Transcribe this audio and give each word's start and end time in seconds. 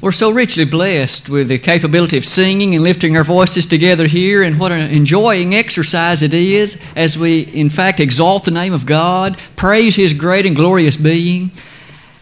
We're 0.00 0.12
so 0.12 0.30
richly 0.30 0.64
blessed 0.64 1.28
with 1.28 1.48
the 1.48 1.58
capability 1.58 2.16
of 2.16 2.24
singing 2.24 2.74
and 2.74 2.82
lifting 2.82 3.18
our 3.18 3.24
voices 3.24 3.66
together 3.66 4.06
here, 4.06 4.42
and 4.42 4.58
what 4.58 4.72
an 4.72 4.90
enjoying 4.90 5.54
exercise 5.54 6.22
it 6.22 6.32
is 6.32 6.80
as 6.96 7.18
we, 7.18 7.40
in 7.40 7.68
fact, 7.68 8.00
exalt 8.00 8.44
the 8.44 8.50
name 8.50 8.72
of 8.72 8.86
God, 8.86 9.36
praise 9.56 9.96
His 9.96 10.14
great 10.14 10.46
and 10.46 10.56
glorious 10.56 10.96
being, 10.96 11.50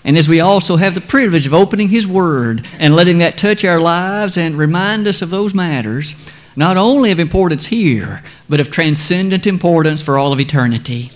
and 0.02 0.18
as 0.18 0.28
we 0.28 0.40
also 0.40 0.74
have 0.74 0.96
the 0.96 1.00
privilege 1.00 1.46
of 1.46 1.54
opening 1.54 1.90
His 1.90 2.04
Word 2.04 2.66
and 2.80 2.96
letting 2.96 3.18
that 3.18 3.38
touch 3.38 3.64
our 3.64 3.78
lives 3.78 4.36
and 4.36 4.58
remind 4.58 5.06
us 5.06 5.22
of 5.22 5.30
those 5.30 5.54
matters, 5.54 6.32
not 6.56 6.76
only 6.76 7.12
of 7.12 7.20
importance 7.20 7.66
here, 7.66 8.24
but 8.48 8.58
of 8.58 8.72
transcendent 8.72 9.46
importance 9.46 10.02
for 10.02 10.18
all 10.18 10.32
of 10.32 10.40
eternity. 10.40 11.12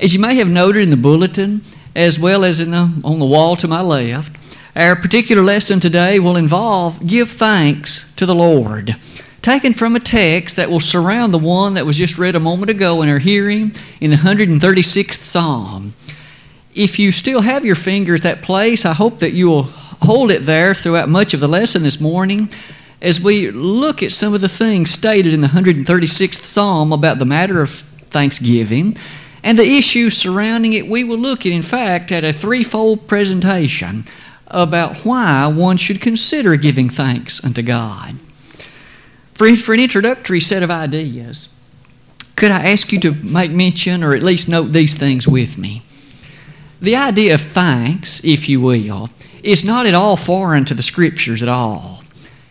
As 0.00 0.12
you 0.12 0.18
may 0.18 0.34
have 0.34 0.48
noted 0.48 0.82
in 0.82 0.90
the 0.90 0.96
bulletin, 0.96 1.62
as 1.94 2.18
well 2.18 2.44
as 2.44 2.58
the, 2.58 2.66
on 3.04 3.20
the 3.20 3.24
wall 3.24 3.54
to 3.54 3.68
my 3.68 3.80
left, 3.80 4.36
our 4.76 4.96
particular 4.96 5.42
lesson 5.42 5.78
today 5.78 6.18
will 6.18 6.36
involve 6.36 7.06
give 7.06 7.30
thanks 7.30 8.12
to 8.16 8.26
the 8.26 8.34
Lord, 8.34 8.96
taken 9.40 9.72
from 9.72 9.94
a 9.94 10.00
text 10.00 10.56
that 10.56 10.68
will 10.68 10.80
surround 10.80 11.32
the 11.32 11.38
one 11.38 11.74
that 11.74 11.86
was 11.86 11.96
just 11.96 12.18
read 12.18 12.34
a 12.34 12.40
moment 12.40 12.70
ago 12.70 13.00
in 13.00 13.08
our 13.08 13.20
hearing 13.20 13.72
in 14.00 14.10
the 14.10 14.16
136th 14.16 15.20
Psalm. 15.20 15.94
If 16.74 16.98
you 16.98 17.12
still 17.12 17.42
have 17.42 17.64
your 17.64 17.76
finger 17.76 18.16
at 18.16 18.22
that 18.22 18.42
place, 18.42 18.84
I 18.84 18.94
hope 18.94 19.20
that 19.20 19.32
you 19.32 19.46
will 19.46 19.62
hold 20.02 20.32
it 20.32 20.44
there 20.44 20.74
throughout 20.74 21.08
much 21.08 21.34
of 21.34 21.40
the 21.40 21.46
lesson 21.46 21.84
this 21.84 22.00
morning 22.00 22.48
as 23.00 23.20
we 23.20 23.52
look 23.52 24.02
at 24.02 24.10
some 24.10 24.34
of 24.34 24.40
the 24.40 24.48
things 24.48 24.90
stated 24.90 25.32
in 25.32 25.40
the 25.40 25.48
136th 25.48 26.44
Psalm 26.44 26.92
about 26.92 27.20
the 27.20 27.24
matter 27.24 27.60
of 27.60 27.70
thanksgiving 27.70 28.96
and 29.44 29.56
the 29.56 29.76
issues 29.76 30.16
surrounding 30.16 30.72
it. 30.72 30.88
We 30.88 31.04
will 31.04 31.18
look 31.18 31.46
at, 31.46 31.52
in 31.52 31.62
fact, 31.62 32.10
at 32.10 32.24
a 32.24 32.32
threefold 32.32 33.06
presentation 33.06 34.04
about 34.54 34.98
why 34.98 35.46
one 35.46 35.76
should 35.76 36.00
consider 36.00 36.56
giving 36.56 36.88
thanks 36.88 37.44
unto 37.44 37.60
God. 37.60 38.16
For, 39.34 39.54
for 39.56 39.74
an 39.74 39.80
introductory 39.80 40.40
set 40.40 40.62
of 40.62 40.70
ideas, 40.70 41.48
could 42.36 42.50
I 42.50 42.70
ask 42.70 42.92
you 42.92 43.00
to 43.00 43.12
make 43.12 43.50
mention 43.50 44.02
or 44.02 44.14
at 44.14 44.22
least 44.22 44.48
note 44.48 44.72
these 44.72 44.96
things 44.96 45.28
with 45.28 45.58
me? 45.58 45.82
The 46.80 46.96
idea 46.96 47.34
of 47.34 47.40
thanks, 47.40 48.22
if 48.24 48.48
you 48.48 48.60
will, 48.60 49.10
is 49.42 49.64
not 49.64 49.86
at 49.86 49.94
all 49.94 50.16
foreign 50.16 50.64
to 50.66 50.74
the 50.74 50.82
Scriptures 50.82 51.42
at 51.42 51.48
all. 51.48 52.02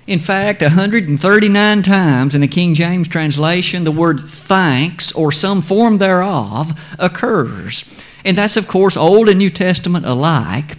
In 0.06 0.20
fact, 0.20 0.62
139 0.62 1.82
times 1.82 2.36
in 2.36 2.42
the 2.42 2.48
King 2.48 2.76
James 2.76 3.08
translation, 3.08 3.86
the 3.86 3.92
word 3.92 4.20
thanks 4.22 5.12
or 5.14 5.32
some 5.32 5.62
form 5.62 5.98
thereof 5.98 6.78
occurs. 7.00 7.86
And 8.26 8.38
that's, 8.38 8.58
of 8.58 8.68
course, 8.68 8.98
Old 8.98 9.30
and 9.30 9.40
New 9.40 9.50
Testament 9.50 10.06
alike. 10.06 10.76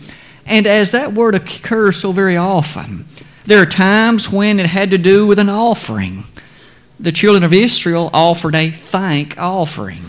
And 0.47 0.67
as 0.67 0.91
that 0.91 1.12
word 1.12 1.34
occurs 1.34 1.97
so 1.97 2.12
very 2.12 2.37
often, 2.37 3.06
there 3.47 3.61
are 3.62 3.67
times 3.67 4.31
when 4.31 4.61
it 4.61 4.67
had 4.67 4.91
to 4.91 4.98
do 4.98 5.27
with 5.27 5.39
an 5.39 5.48
offering. 5.48 6.25
The 7.00 7.12
children 7.12 7.45
of 7.45 7.53
Israel 7.53 8.11
offered 8.12 8.55
a 8.55 8.70
thank 8.70 9.39
offering. 9.39 10.03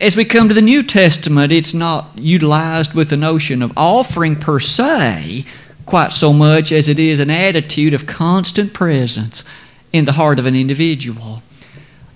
As 0.00 0.16
we 0.16 0.24
come 0.24 0.48
to 0.48 0.54
the 0.54 0.62
New 0.62 0.82
Testament, 0.82 1.52
it's 1.52 1.72
not 1.72 2.10
utilized 2.16 2.94
with 2.94 3.10
the 3.10 3.16
notion 3.16 3.62
of 3.62 3.76
offering 3.76 4.36
per 4.36 4.60
se 4.60 5.44
quite 5.86 6.12
so 6.12 6.32
much 6.32 6.72
as 6.72 6.88
it 6.88 6.98
is 6.98 7.20
an 7.20 7.30
attitude 7.30 7.94
of 7.94 8.06
constant 8.06 8.72
presence 8.72 9.44
in 9.92 10.04
the 10.04 10.12
heart 10.12 10.38
of 10.38 10.46
an 10.46 10.54
individual. 10.54 11.42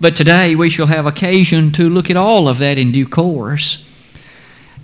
But 0.00 0.16
today 0.16 0.54
we 0.54 0.70
shall 0.70 0.86
have 0.86 1.06
occasion 1.06 1.72
to 1.72 1.88
look 1.88 2.10
at 2.10 2.16
all 2.16 2.48
of 2.48 2.58
that 2.58 2.78
in 2.78 2.92
due 2.92 3.08
course. 3.08 3.87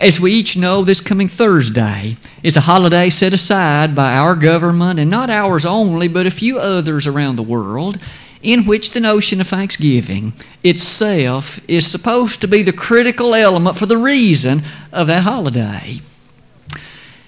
As 0.01 0.19
we 0.19 0.33
each 0.33 0.57
know, 0.57 0.83
this 0.83 1.01
coming 1.01 1.29
Thursday 1.29 2.17
is 2.43 2.57
a 2.57 2.63
holiday 2.63 3.09
set 3.11 3.33
aside 3.33 3.95
by 3.95 4.15
our 4.15 4.35
government, 4.35 4.99
and 4.99 5.09
not 5.09 5.31
ours 5.31 5.65
only, 5.65 6.09
but 6.09 6.27
a 6.27 6.33
few 6.33 6.59
others 6.59 7.07
around 7.07 7.37
the 7.37 7.45
world, 7.45 7.99
in 8.43 8.67
which 8.67 8.91
the 8.91 9.01
notion 9.01 9.41
of 9.41 9.47
thanksgiving 9.47 10.33
itself 10.65 11.61
is 11.69 11.87
supposed 11.87 12.41
to 12.41 12.49
be 12.49 12.63
the 12.63 12.73
critical 12.73 13.35
element 13.35 13.77
for 13.77 13.87
the 13.87 13.97
reason 13.97 14.63
of 14.93 15.07
that 15.07 15.23
holiday. 15.23 16.01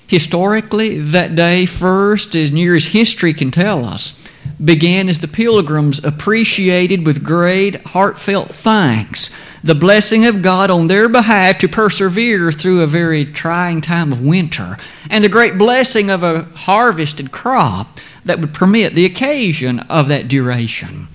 Historically, 0.09 0.99
that 0.99 1.37
day 1.37 1.67
first, 1.67 2.35
as 2.35 2.51
near 2.51 2.75
as 2.75 2.87
history 2.87 3.33
can 3.33 3.53
tell 3.53 3.85
us, 3.85 4.29
began 4.65 5.09
as 5.09 5.21
the 5.21 5.29
pilgrims 5.29 6.03
appreciated 6.05 7.07
with 7.07 7.25
great 7.25 7.77
heartfelt 7.87 8.49
thanks 8.49 9.31
the 9.67 9.75
blessing 9.75 10.25
of 10.25 10.43
God 10.43 10.71
on 10.71 10.87
their 10.87 11.09
behalf 11.09 11.59
to 11.59 11.69
persevere 11.69 12.53
through 12.53 12.83
a 12.83 12.87
very 12.87 13.25
trying 13.25 13.81
time 13.81 14.13
of 14.13 14.23
winter, 14.23 14.77
and 15.11 15.25
the 15.25 15.29
great 15.29 15.59
blessing 15.59 16.09
of 16.09 16.23
a 16.23 16.43
harvested 16.55 17.33
crop 17.33 17.99
that 18.25 18.39
would 18.39 18.55
permit 18.55 18.95
the 18.95 19.05
occasion 19.05 19.81
of 19.81 20.07
that 20.07 20.29
duration. 20.29 21.09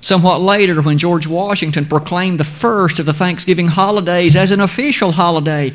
Somewhat 0.00 0.40
later, 0.40 0.80
when 0.80 0.96
George 0.96 1.26
Washington 1.26 1.84
proclaimed 1.84 2.40
the 2.40 2.44
first 2.44 2.98
of 2.98 3.04
the 3.04 3.12
Thanksgiving 3.12 3.68
holidays 3.68 4.36
as 4.36 4.52
an 4.52 4.60
official 4.60 5.12
holiday, 5.12 5.72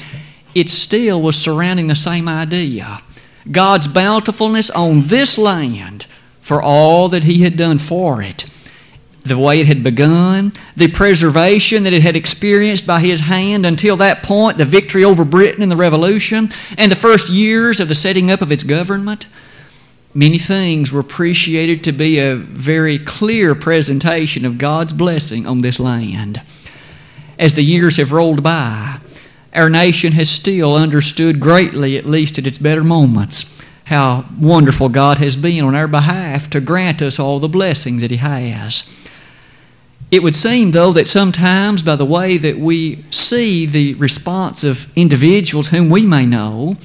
it 0.56 0.70
still 0.72 1.22
was 1.22 1.36
surrounding 1.36 1.88
the 1.88 1.96
same 1.96 2.28
idea 2.28 3.00
God's 3.52 3.88
bountifulness 3.88 4.70
on 4.72 5.02
this 5.08 5.38
land 5.38 6.06
for 6.42 6.62
all 6.62 7.08
that 7.10 7.24
He 7.24 7.44
had 7.44 7.56
done 7.56 7.80
for 7.80 8.22
it 8.22 8.46
the 9.24 9.38
way 9.38 9.60
it 9.60 9.68
had 9.68 9.84
begun, 9.84 10.52
the 10.76 10.88
preservation 10.88 11.84
that 11.84 11.94
it 11.94 12.02
had 12.02 12.16
experienced 12.16 12.88
by 12.88 13.00
his 13.00 13.22
hand 13.22 13.66
until 13.66 13.96
that 13.98 14.24
point, 14.24 14.58
the 14.58 14.66
victory 14.66 15.04
over 15.04 15.24
Britain 15.24 15.62
in 15.62 15.70
the 15.70 15.76
Revolution, 15.76 16.50
and 16.78 16.92
the 16.92 16.96
first 16.96 17.30
years 17.30 17.80
of 17.80 17.88
the 17.88 17.96
setting 17.96 18.32
up 18.32 18.42
of 18.42 18.52
its 18.52 18.64
government. 18.64 19.28
Many 20.14 20.40
things 20.40 20.92
were 20.92 21.00
appreciated 21.00 21.84
to 21.84 21.92
be 21.92 22.20
a 22.20 22.36
very 22.36 22.98
clear 22.98 23.56
presentation 23.56 24.44
of 24.44 24.58
God's 24.58 24.92
blessing 24.92 25.46
on 25.46 25.60
this 25.60 25.80
land. 25.80 26.42
As 27.40 27.54
the 27.54 27.64
years 27.64 27.98
have 27.98 28.12
rolled 28.12 28.44
by, 28.44 29.00
our 29.54 29.70
nation 29.70 30.14
has 30.14 30.30
still 30.30 30.76
understood 30.76 31.40
greatly, 31.40 31.98
at 31.98 32.06
least 32.06 32.38
at 32.38 32.48
its 32.48 32.58
better 32.58 32.84
moments, 32.84 33.64
how 33.92 34.24
wonderful 34.40 34.88
God 34.88 35.18
has 35.18 35.36
been 35.36 35.66
on 35.66 35.76
our 35.76 35.88
behalf 35.88 36.50
to 36.52 36.62
grant 36.62 37.02
us 37.02 37.20
all 37.20 37.40
the 37.40 37.50
blessings 37.50 38.02
that 38.02 38.10
He 38.10 38.18
has. 38.18 38.84
It 40.10 40.24
would 40.24 40.36
seem, 40.36 40.72
though, 40.72 40.94
that 40.94 41.10
sometimes 41.10 41.84
by 41.84 41.98
the 41.98 42.06
way 42.06 42.38
that 42.38 42.58
we 42.58 43.04
see 43.12 43.66
the 43.66 43.96
response 43.96 44.64
of 44.64 44.88
individuals 44.96 45.68
whom 45.68 45.90
we 45.90 46.06
may 46.06 46.26
know, 46.26 46.78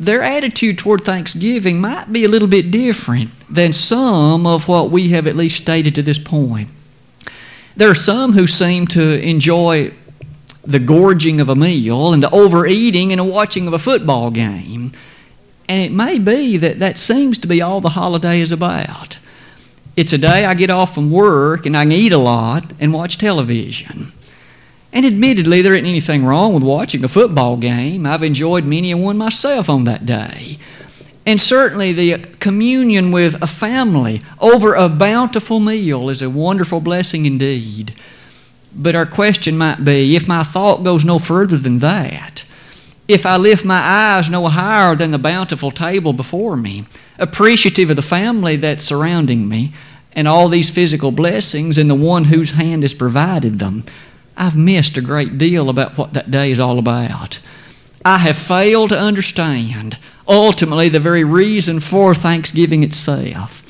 their 0.00 0.20
attitude 0.20 0.78
toward 0.78 1.04
Thanksgiving 1.04 1.80
might 1.80 2.12
be 2.12 2.24
a 2.24 2.28
little 2.28 2.48
bit 2.48 2.72
different 2.72 3.30
than 3.48 3.72
some 3.72 4.48
of 4.48 4.66
what 4.66 4.90
we 4.90 5.10
have 5.10 5.28
at 5.28 5.36
least 5.36 5.58
stated 5.58 5.94
to 5.94 6.02
this 6.02 6.18
point. 6.18 6.70
There 7.76 7.88
are 7.88 7.94
some 7.94 8.32
who 8.32 8.48
seem 8.48 8.88
to 8.88 9.22
enjoy 9.22 9.92
the 10.64 10.80
gorging 10.80 11.40
of 11.40 11.48
a 11.48 11.54
meal 11.54 12.12
and 12.12 12.20
the 12.20 12.30
overeating 12.30 13.12
and 13.12 13.20
the 13.20 13.24
watching 13.24 13.68
of 13.68 13.72
a 13.72 13.78
football 13.78 14.32
game. 14.32 14.90
And 15.70 15.80
it 15.80 15.92
may 15.92 16.18
be 16.18 16.56
that 16.56 16.80
that 16.80 16.98
seems 16.98 17.38
to 17.38 17.46
be 17.46 17.62
all 17.62 17.80
the 17.80 17.90
holiday 17.90 18.40
is 18.40 18.50
about. 18.50 19.20
It's 19.94 20.12
a 20.12 20.18
day 20.18 20.44
I 20.44 20.54
get 20.54 20.68
off 20.68 20.92
from 20.92 21.12
work 21.12 21.64
and 21.64 21.76
I 21.76 21.84
can 21.84 21.92
eat 21.92 22.10
a 22.10 22.18
lot 22.18 22.72
and 22.80 22.92
watch 22.92 23.18
television. 23.18 24.10
And 24.92 25.06
admittedly, 25.06 25.62
there 25.62 25.74
isn't 25.74 25.86
anything 25.86 26.24
wrong 26.24 26.54
with 26.54 26.64
watching 26.64 27.04
a 27.04 27.08
football 27.08 27.56
game. 27.56 28.04
I've 28.04 28.24
enjoyed 28.24 28.64
many 28.64 28.90
a 28.90 28.96
one 28.96 29.16
myself 29.16 29.70
on 29.70 29.84
that 29.84 30.04
day. 30.04 30.58
And 31.24 31.40
certainly, 31.40 31.92
the 31.92 32.18
communion 32.40 33.12
with 33.12 33.40
a 33.40 33.46
family 33.46 34.20
over 34.40 34.74
a 34.74 34.88
bountiful 34.88 35.60
meal 35.60 36.08
is 36.08 36.20
a 36.20 36.28
wonderful 36.28 36.80
blessing 36.80 37.26
indeed. 37.26 37.94
But 38.74 38.96
our 38.96 39.06
question 39.06 39.56
might 39.56 39.84
be 39.84 40.16
if 40.16 40.26
my 40.26 40.42
thought 40.42 40.82
goes 40.82 41.04
no 41.04 41.20
further 41.20 41.58
than 41.58 41.78
that, 41.78 42.44
if 43.12 43.26
I 43.26 43.36
lift 43.36 43.64
my 43.64 43.78
eyes 43.78 44.30
no 44.30 44.46
higher 44.48 44.94
than 44.94 45.10
the 45.10 45.18
bountiful 45.18 45.70
table 45.70 46.12
before 46.12 46.56
me, 46.56 46.84
appreciative 47.18 47.90
of 47.90 47.96
the 47.96 48.02
family 48.02 48.56
that's 48.56 48.84
surrounding 48.84 49.48
me 49.48 49.72
and 50.12 50.26
all 50.26 50.48
these 50.48 50.70
physical 50.70 51.10
blessings 51.10 51.78
and 51.78 51.88
the 51.88 51.94
one 51.94 52.24
whose 52.24 52.52
hand 52.52 52.82
has 52.82 52.94
provided 52.94 53.58
them, 53.58 53.84
I've 54.36 54.56
missed 54.56 54.96
a 54.96 55.02
great 55.02 55.38
deal 55.38 55.68
about 55.68 55.98
what 55.98 56.14
that 56.14 56.30
day 56.30 56.50
is 56.50 56.60
all 56.60 56.78
about. 56.78 57.40
I 58.04 58.18
have 58.18 58.36
failed 58.36 58.88
to 58.90 58.98
understand 58.98 59.98
ultimately 60.26 60.88
the 60.88 61.00
very 61.00 61.24
reason 61.24 61.80
for 61.80 62.14
Thanksgiving 62.14 62.82
itself. 62.82 63.62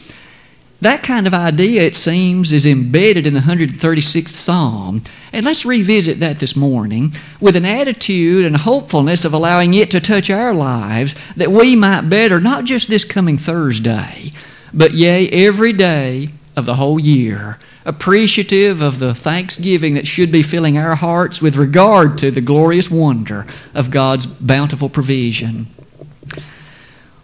That 0.80 1.02
kind 1.02 1.26
of 1.26 1.34
idea, 1.34 1.82
it 1.82 1.94
seems, 1.94 2.52
is 2.52 2.64
embedded 2.64 3.26
in 3.26 3.34
the 3.34 3.40
136th 3.40 4.28
Psalm. 4.28 5.02
And 5.30 5.44
let's 5.44 5.66
revisit 5.66 6.20
that 6.20 6.38
this 6.38 6.56
morning 6.56 7.12
with 7.38 7.54
an 7.54 7.66
attitude 7.66 8.46
and 8.46 8.56
hopefulness 8.56 9.24
of 9.26 9.34
allowing 9.34 9.74
it 9.74 9.90
to 9.90 10.00
touch 10.00 10.30
our 10.30 10.54
lives 10.54 11.14
that 11.36 11.52
we 11.52 11.76
might 11.76 12.08
better, 12.08 12.40
not 12.40 12.64
just 12.64 12.88
this 12.88 13.04
coming 13.04 13.36
Thursday, 13.36 14.32
but 14.72 14.94
yea, 14.94 15.28
every 15.28 15.74
day 15.74 16.30
of 16.56 16.64
the 16.64 16.76
whole 16.76 16.98
year, 16.98 17.58
appreciative 17.84 18.80
of 18.80 18.98
the 18.98 19.14
thanksgiving 19.14 19.94
that 19.94 20.06
should 20.06 20.32
be 20.32 20.42
filling 20.42 20.78
our 20.78 20.94
hearts 20.94 21.42
with 21.42 21.56
regard 21.56 22.16
to 22.18 22.30
the 22.30 22.40
glorious 22.40 22.90
wonder 22.90 23.46
of 23.74 23.90
God's 23.90 24.26
bountiful 24.26 24.88
provision. 24.88 25.66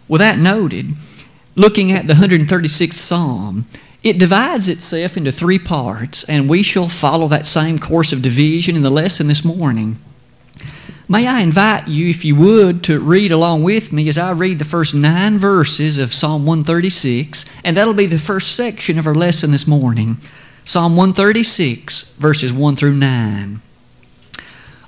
With 0.07 0.19
that 0.19 0.37
noted, 0.37 0.93
looking 1.57 1.91
at 1.91 2.07
the 2.07 2.13
136th 2.13 2.93
Psalm, 2.93 3.65
it 4.03 4.19
divides 4.19 4.69
itself 4.69 5.17
into 5.17 5.31
three 5.31 5.59
parts, 5.59 6.23
and 6.25 6.47
we 6.47 6.61
shall 6.61 6.87
follow 6.87 7.27
that 7.27 7.47
same 7.47 7.79
course 7.79 8.13
of 8.13 8.21
division 8.21 8.75
in 8.75 8.83
the 8.83 8.91
lesson 8.91 9.27
this 9.27 9.43
morning. 9.43 9.99
May 11.09 11.27
I 11.27 11.39
invite 11.39 11.87
you, 11.87 12.09
if 12.09 12.23
you 12.23 12.35
would, 12.35 12.83
to 12.83 12.99
read 12.99 13.31
along 13.31 13.63
with 13.63 13.91
me 13.91 14.07
as 14.07 14.17
I 14.17 14.31
read 14.33 14.59
the 14.59 14.65
first 14.65 14.93
nine 14.93 15.39
verses 15.39 15.97
of 15.97 16.13
Psalm 16.13 16.45
136, 16.45 17.45
and 17.63 17.75
that'll 17.75 17.93
be 17.93 18.05
the 18.05 18.19
first 18.19 18.55
section 18.55 18.99
of 18.99 19.07
our 19.07 19.15
lesson 19.15 19.51
this 19.51 19.65
morning. 19.65 20.17
Psalm 20.63 20.95
136, 20.95 22.15
verses 22.17 22.53
1 22.53 22.75
through 22.75 22.93
9. 22.93 23.61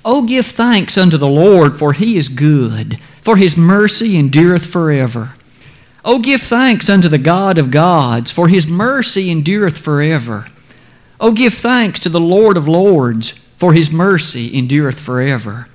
Oh, 0.04 0.22
give 0.22 0.46
thanks 0.46 0.96
unto 0.96 1.16
the 1.16 1.26
Lord, 1.26 1.74
for 1.74 1.94
he 1.94 2.16
is 2.16 2.28
good, 2.28 3.00
for 3.22 3.36
his 3.36 3.56
mercy 3.56 4.16
endureth 4.16 4.66
forever. 4.66 5.34
Oh, 6.04 6.18
give 6.18 6.40
thanks 6.40 6.88
unto 6.88 7.08
the 7.08 7.18
God 7.18 7.58
of 7.58 7.70
gods, 7.70 8.30
for 8.30 8.48
his 8.48 8.66
mercy 8.66 9.30
endureth 9.30 9.76
forever. 9.76 10.46
Oh, 11.20 11.32
give 11.32 11.54
thanks 11.54 12.00
to 12.00 12.08
the 12.08 12.20
Lord 12.20 12.56
of 12.56 12.66
lords, 12.66 13.32
for 13.58 13.74
his 13.74 13.90
mercy 13.90 14.56
endureth 14.56 14.98
forever. 14.98 15.66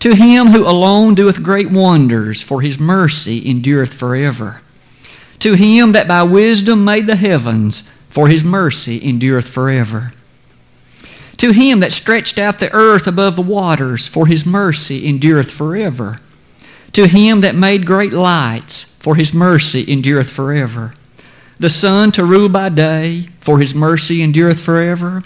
To 0.00 0.16
him 0.16 0.48
who 0.48 0.66
alone 0.66 1.14
doeth 1.14 1.44
great 1.44 1.70
wonders, 1.70 2.42
for 2.42 2.60
his 2.60 2.80
mercy 2.80 3.48
endureth 3.48 3.94
forever. 3.94 4.60
To 5.38 5.54
him 5.54 5.92
that 5.92 6.08
by 6.08 6.24
wisdom 6.24 6.84
made 6.84 7.06
the 7.06 7.14
heavens, 7.14 7.82
for 8.08 8.26
his 8.26 8.42
mercy 8.42 9.00
endureth 9.02 9.48
forever. 9.48 10.12
To 11.36 11.52
him 11.52 11.80
that 11.80 11.92
stretched 11.92 12.38
out 12.38 12.58
the 12.58 12.72
earth 12.72 13.06
above 13.06 13.36
the 13.36 13.42
waters, 13.42 14.08
for 14.08 14.26
his 14.26 14.44
mercy 14.44 15.08
endureth 15.08 15.50
forever. 15.50 16.18
To 16.92 17.06
him 17.06 17.40
that 17.40 17.54
made 17.54 17.86
great 17.86 18.12
lights, 18.12 18.91
for 19.02 19.16
his 19.16 19.34
mercy 19.34 19.84
endureth 19.90 20.30
forever. 20.30 20.94
The 21.58 21.68
sun 21.68 22.12
to 22.12 22.24
rule 22.24 22.48
by 22.48 22.68
day, 22.68 23.26
for 23.40 23.58
his 23.58 23.74
mercy 23.74 24.22
endureth 24.22 24.60
forever. 24.60 25.22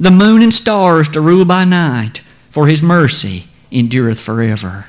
The 0.00 0.10
moon 0.10 0.42
and 0.42 0.52
stars 0.52 1.08
to 1.10 1.20
rule 1.20 1.44
by 1.44 1.64
night, 1.64 2.22
for 2.50 2.66
his 2.66 2.82
mercy 2.82 3.44
endureth 3.70 4.18
forever. 4.18 4.86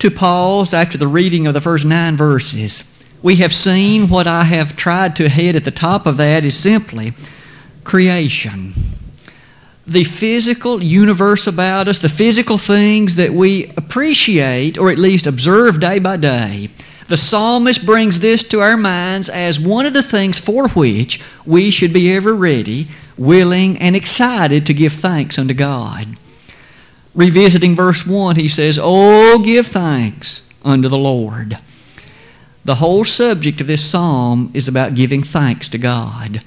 To 0.00 0.10
pause 0.10 0.74
after 0.74 0.98
the 0.98 1.06
reading 1.06 1.46
of 1.46 1.54
the 1.54 1.60
first 1.60 1.84
nine 1.84 2.16
verses, 2.16 2.82
we 3.22 3.36
have 3.36 3.54
seen 3.54 4.08
what 4.08 4.26
I 4.26 4.42
have 4.42 4.74
tried 4.74 5.14
to 5.16 5.28
head 5.28 5.54
at 5.54 5.62
the 5.62 5.70
top 5.70 6.06
of 6.06 6.16
that 6.16 6.44
is 6.44 6.58
simply 6.58 7.14
creation 7.84 8.72
the 9.86 10.04
physical 10.04 10.82
universe 10.82 11.46
about 11.46 11.88
us, 11.88 11.98
the 11.98 12.08
physical 12.08 12.58
things 12.58 13.16
that 13.16 13.32
we 13.32 13.66
appreciate 13.76 14.78
or 14.78 14.90
at 14.90 14.98
least 14.98 15.26
observe 15.26 15.80
day 15.80 15.98
by 15.98 16.16
day, 16.16 16.68
the 17.08 17.16
psalmist 17.16 17.84
brings 17.84 18.20
this 18.20 18.42
to 18.44 18.60
our 18.60 18.76
minds 18.76 19.28
as 19.28 19.60
one 19.60 19.84
of 19.84 19.92
the 19.92 20.02
things 20.02 20.40
for 20.40 20.68
which 20.68 21.20
we 21.44 21.70
should 21.70 21.92
be 21.92 22.12
ever 22.12 22.34
ready, 22.34 22.88
willing, 23.18 23.76
and 23.78 23.96
excited 23.96 24.64
to 24.66 24.74
give 24.74 24.92
thanks 24.92 25.38
unto 25.38 25.52
God. 25.52 26.16
Revisiting 27.14 27.76
verse 27.76 28.06
1, 28.06 28.36
he 28.36 28.48
says, 28.48 28.78
Oh, 28.80 29.40
give 29.44 29.66
thanks 29.66 30.48
unto 30.64 30.88
the 30.88 30.96
Lord. 30.96 31.58
The 32.64 32.76
whole 32.76 33.04
subject 33.04 33.60
of 33.60 33.66
this 33.66 33.84
psalm 33.84 34.50
is 34.54 34.68
about 34.68 34.94
giving 34.94 35.22
thanks 35.22 35.68
to 35.70 35.78
God. 35.78 36.42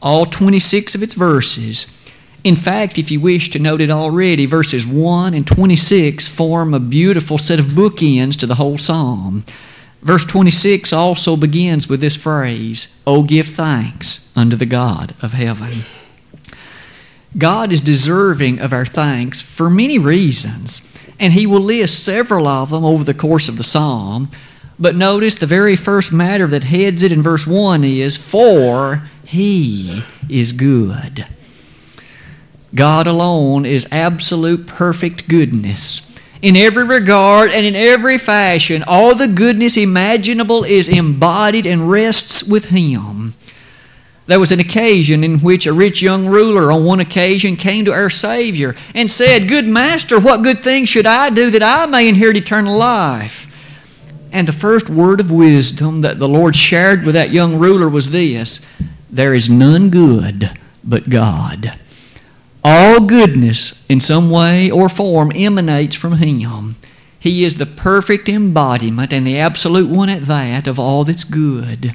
All 0.00 0.24
26 0.24 0.94
of 0.94 1.02
its 1.02 1.14
verses 1.14 1.97
in 2.44 2.56
fact, 2.56 2.98
if 2.98 3.10
you 3.10 3.20
wish 3.20 3.50
to 3.50 3.58
note 3.58 3.80
it 3.80 3.90
already, 3.90 4.46
verses 4.46 4.86
1 4.86 5.34
and 5.34 5.46
26 5.46 6.28
form 6.28 6.72
a 6.72 6.80
beautiful 6.80 7.36
set 7.36 7.58
of 7.58 7.66
bookends 7.66 8.36
to 8.38 8.46
the 8.46 8.54
whole 8.54 8.78
psalm. 8.78 9.44
Verse 10.02 10.24
26 10.24 10.92
also 10.92 11.36
begins 11.36 11.88
with 11.88 12.00
this 12.00 12.14
phrase, 12.14 13.00
Oh, 13.06 13.24
give 13.24 13.48
thanks 13.48 14.32
unto 14.36 14.56
the 14.56 14.66
God 14.66 15.14
of 15.20 15.32
heaven. 15.32 15.82
God 17.36 17.72
is 17.72 17.80
deserving 17.80 18.60
of 18.60 18.72
our 18.72 18.86
thanks 18.86 19.40
for 19.40 19.68
many 19.68 19.98
reasons, 19.98 20.80
and 21.18 21.32
He 21.32 21.46
will 21.46 21.60
list 21.60 22.04
several 22.04 22.46
of 22.46 22.70
them 22.70 22.84
over 22.84 23.02
the 23.02 23.14
course 23.14 23.48
of 23.48 23.56
the 23.56 23.64
psalm. 23.64 24.30
But 24.78 24.94
notice 24.94 25.34
the 25.34 25.46
very 25.46 25.74
first 25.74 26.12
matter 26.12 26.46
that 26.46 26.64
heads 26.64 27.02
it 27.02 27.10
in 27.10 27.20
verse 27.20 27.46
1 27.48 27.82
is, 27.82 28.16
For 28.16 29.08
He 29.24 30.04
is 30.28 30.52
good. 30.52 31.26
God 32.74 33.06
alone 33.06 33.64
is 33.64 33.86
absolute 33.90 34.66
perfect 34.66 35.28
goodness. 35.28 36.02
In 36.40 36.56
every 36.56 36.84
regard 36.84 37.50
and 37.50 37.66
in 37.66 37.74
every 37.74 38.18
fashion, 38.18 38.84
all 38.86 39.14
the 39.14 39.26
goodness 39.26 39.76
imaginable 39.76 40.64
is 40.64 40.88
embodied 40.88 41.66
and 41.66 41.90
rests 41.90 42.44
with 42.44 42.66
Him. 42.66 43.34
There 44.26 44.38
was 44.38 44.52
an 44.52 44.60
occasion 44.60 45.24
in 45.24 45.38
which 45.38 45.66
a 45.66 45.72
rich 45.72 46.02
young 46.02 46.26
ruler 46.26 46.70
on 46.70 46.84
one 46.84 47.00
occasion 47.00 47.56
came 47.56 47.86
to 47.86 47.92
our 47.92 48.10
Savior 48.10 48.76
and 48.94 49.10
said, 49.10 49.48
Good 49.48 49.66
Master, 49.66 50.20
what 50.20 50.42
good 50.42 50.62
thing 50.62 50.84
should 50.84 51.06
I 51.06 51.30
do 51.30 51.50
that 51.50 51.62
I 51.62 51.86
may 51.86 52.08
inherit 52.08 52.36
eternal 52.36 52.76
life? 52.76 53.46
And 54.30 54.46
the 54.46 54.52
first 54.52 54.90
word 54.90 55.20
of 55.20 55.30
wisdom 55.30 56.02
that 56.02 56.18
the 56.18 56.28
Lord 56.28 56.54
shared 56.54 57.04
with 57.04 57.14
that 57.14 57.30
young 57.30 57.58
ruler 57.58 57.88
was 57.88 58.10
this 58.10 58.60
There 59.10 59.32
is 59.32 59.48
none 59.48 59.88
good 59.88 60.50
but 60.84 61.08
God. 61.08 61.78
All 62.70 63.00
goodness, 63.00 63.82
in 63.88 63.98
some 63.98 64.28
way 64.28 64.70
or 64.70 64.90
form, 64.90 65.32
emanates 65.34 65.96
from 65.96 66.18
Him. 66.18 66.76
He 67.18 67.42
is 67.42 67.56
the 67.56 67.64
perfect 67.64 68.28
embodiment 68.28 69.10
and 69.10 69.26
the 69.26 69.38
absolute 69.38 69.88
one 69.88 70.10
at 70.10 70.26
that 70.26 70.66
of 70.66 70.78
all 70.78 71.02
that's 71.02 71.24
good. 71.24 71.94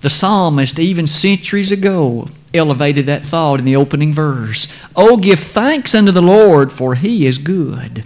The 0.00 0.10
psalmist, 0.10 0.80
even 0.80 1.06
centuries 1.06 1.70
ago, 1.70 2.26
elevated 2.52 3.06
that 3.06 3.22
thought 3.22 3.60
in 3.60 3.64
the 3.64 3.76
opening 3.76 4.12
verse. 4.12 4.66
Oh, 4.96 5.16
give 5.16 5.38
thanks 5.38 5.94
unto 5.94 6.10
the 6.10 6.20
Lord, 6.20 6.72
for 6.72 6.96
He 6.96 7.24
is 7.24 7.38
good. 7.38 8.04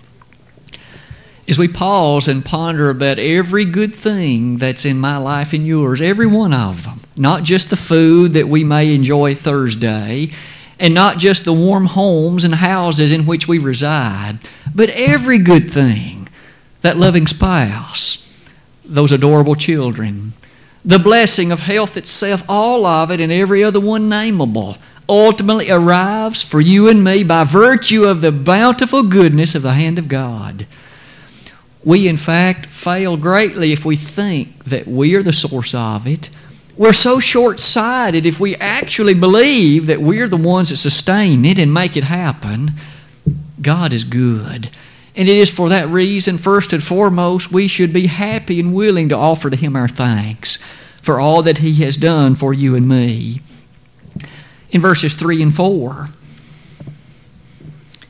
As 1.48 1.58
we 1.58 1.68
pause 1.68 2.28
and 2.28 2.44
ponder 2.44 2.90
about 2.90 3.18
every 3.18 3.64
good 3.64 3.94
thing 3.94 4.58
that's 4.58 4.84
in 4.84 4.98
my 4.98 5.16
life 5.16 5.54
and 5.54 5.66
yours, 5.66 6.02
every 6.02 6.26
one 6.26 6.52
of 6.52 6.84
them, 6.84 7.00
not 7.16 7.44
just 7.44 7.70
the 7.70 7.76
food 7.76 8.32
that 8.32 8.46
we 8.46 8.62
may 8.62 8.94
enjoy 8.94 9.34
Thursday, 9.34 10.30
and 10.78 10.94
not 10.94 11.18
just 11.18 11.44
the 11.44 11.52
warm 11.52 11.86
homes 11.86 12.44
and 12.44 12.56
houses 12.56 13.12
in 13.12 13.26
which 13.26 13.48
we 13.48 13.58
reside, 13.58 14.38
but 14.74 14.90
every 14.90 15.38
good 15.38 15.70
thing 15.70 16.28
that 16.82 16.96
loving 16.96 17.26
spouse, 17.26 18.26
those 18.84 19.12
adorable 19.12 19.54
children, 19.54 20.32
the 20.84 20.98
blessing 20.98 21.50
of 21.50 21.60
health 21.60 21.96
itself, 21.96 22.42
all 22.48 22.86
of 22.86 23.10
it 23.10 23.20
and 23.20 23.32
every 23.32 23.62
other 23.64 23.80
one 23.80 24.08
nameable, 24.08 24.78
ultimately 25.08 25.70
arrives 25.70 26.42
for 26.42 26.60
you 26.60 26.88
and 26.88 27.02
me 27.02 27.24
by 27.24 27.42
virtue 27.42 28.04
of 28.04 28.20
the 28.20 28.32
bountiful 28.32 29.02
goodness 29.02 29.54
of 29.54 29.62
the 29.62 29.72
hand 29.72 29.98
of 29.98 30.08
God. 30.08 30.66
We, 31.84 32.06
in 32.06 32.16
fact, 32.16 32.66
fail 32.66 33.16
greatly 33.16 33.72
if 33.72 33.84
we 33.84 33.96
think 33.96 34.64
that 34.64 34.86
we 34.86 35.14
are 35.14 35.22
the 35.22 35.32
source 35.32 35.74
of 35.74 36.06
it 36.06 36.28
we're 36.78 36.92
so 36.92 37.18
short 37.18 37.58
sighted 37.58 38.24
if 38.24 38.38
we 38.38 38.54
actually 38.56 39.12
believe 39.12 39.86
that 39.86 40.00
we're 40.00 40.28
the 40.28 40.36
ones 40.36 40.68
that 40.68 40.76
sustain 40.76 41.44
it 41.44 41.58
and 41.58 41.74
make 41.74 41.96
it 41.96 42.04
happen. 42.04 42.70
God 43.60 43.92
is 43.92 44.04
good. 44.04 44.70
And 45.16 45.28
it 45.28 45.36
is 45.36 45.50
for 45.50 45.68
that 45.68 45.88
reason, 45.88 46.38
first 46.38 46.72
and 46.72 46.82
foremost, 46.82 47.50
we 47.50 47.66
should 47.66 47.92
be 47.92 48.06
happy 48.06 48.60
and 48.60 48.72
willing 48.72 49.08
to 49.08 49.16
offer 49.16 49.50
to 49.50 49.56
Him 49.56 49.74
our 49.74 49.88
thanks 49.88 50.60
for 51.02 51.18
all 51.18 51.42
that 51.42 51.58
He 51.58 51.74
has 51.82 51.96
done 51.96 52.36
for 52.36 52.54
you 52.54 52.76
and 52.76 52.88
me. 52.88 53.40
In 54.70 54.80
verses 54.80 55.16
3 55.16 55.42
and 55.42 55.56
4, 55.56 56.10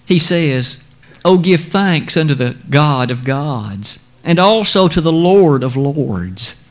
He 0.04 0.18
says, 0.18 0.84
Oh, 1.24 1.38
give 1.38 1.62
thanks 1.62 2.18
unto 2.18 2.34
the 2.34 2.58
God 2.68 3.10
of 3.10 3.24
gods, 3.24 4.06
and 4.22 4.38
also 4.38 4.88
to 4.88 5.00
the 5.00 5.12
Lord 5.12 5.62
of 5.62 5.74
lords 5.74 6.62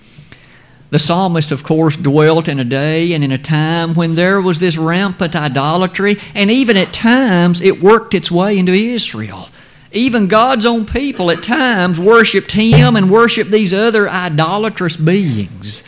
the 0.90 1.00
psalmist, 1.00 1.52
of 1.52 1.64
course, 1.64 1.98
dwelt 1.98 2.48
in 2.48 2.60
a 2.60 2.64
day 2.64 3.14
and 3.14 3.24
in 3.24 3.32
a 3.32 3.38
time 3.38 3.94
when 3.94 4.16
there 4.16 4.42
was 4.42 4.60
this 4.60 4.78
rampant 4.78 5.36
idolatry, 5.36 6.18
and 6.34 6.50
even 6.50 6.78
at 6.78 6.94
times 6.94 7.60
it 7.60 7.82
worked 7.82 8.14
its 8.14 8.32
way 8.32 8.58
into 8.58 8.72
Israel. 8.72 9.50
Even 9.92 10.28
God's 10.28 10.66
own 10.66 10.86
people 10.86 11.30
at 11.30 11.44
times 11.44 12.00
worshiped 12.00 12.52
Him 12.54 12.96
and 12.96 13.12
worshiped 13.12 13.52
these 13.52 13.74
other 13.74 14.10
idolatrous 14.10 14.96
beings. 14.96 15.84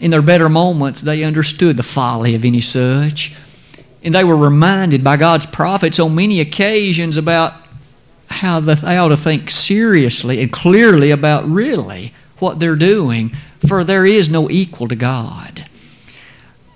In 0.00 0.10
their 0.10 0.22
better 0.22 0.48
moments, 0.48 1.02
they 1.02 1.22
understood 1.22 1.76
the 1.76 1.82
folly 1.82 2.34
of 2.34 2.44
any 2.44 2.60
such. 2.60 3.34
And 4.02 4.14
they 4.14 4.24
were 4.24 4.36
reminded 4.36 5.02
by 5.02 5.16
God's 5.16 5.46
prophets 5.46 5.98
on 5.98 6.14
many 6.14 6.40
occasions 6.40 7.16
about 7.16 7.54
how 8.28 8.60
they 8.60 8.96
ought 8.96 9.08
to 9.08 9.16
think 9.16 9.50
seriously 9.50 10.40
and 10.42 10.52
clearly 10.52 11.10
about 11.10 11.46
really 11.46 12.12
what 12.38 12.60
they're 12.60 12.76
doing 12.76 13.34
for 13.66 13.84
there 13.84 14.06
is 14.06 14.28
no 14.28 14.50
equal 14.50 14.88
to 14.88 14.96
God. 14.96 15.66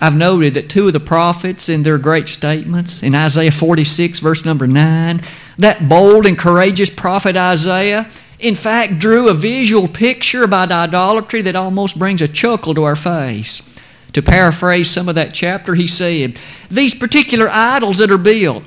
I've 0.00 0.16
noted 0.16 0.54
that 0.54 0.70
two 0.70 0.86
of 0.86 0.92
the 0.92 1.00
prophets, 1.00 1.68
in 1.68 1.82
their 1.82 1.98
great 1.98 2.28
statements, 2.28 3.02
in 3.02 3.14
Isaiah 3.14 3.50
46, 3.50 4.20
verse 4.20 4.44
number 4.44 4.66
9, 4.66 5.20
that 5.58 5.88
bold 5.88 6.24
and 6.24 6.38
courageous 6.38 6.90
prophet 6.90 7.36
Isaiah, 7.36 8.08
In 8.38 8.54
fact, 8.54 9.00
drew 9.00 9.28
a 9.28 9.34
visual 9.34 9.88
picture 9.88 10.44
about 10.44 10.70
idolatry 10.70 11.42
that 11.42 11.56
almost 11.56 11.98
brings 11.98 12.22
a 12.22 12.28
chuckle 12.28 12.74
to 12.74 12.84
our 12.84 12.94
face. 12.94 13.76
To 14.12 14.22
paraphrase 14.22 14.88
some 14.88 15.08
of 15.08 15.16
that 15.16 15.34
chapter, 15.34 15.74
he 15.74 15.88
said, 15.88 16.38
These 16.70 16.94
particular 16.94 17.48
idols 17.50 17.98
that 17.98 18.12
are 18.12 18.18
built, 18.18 18.62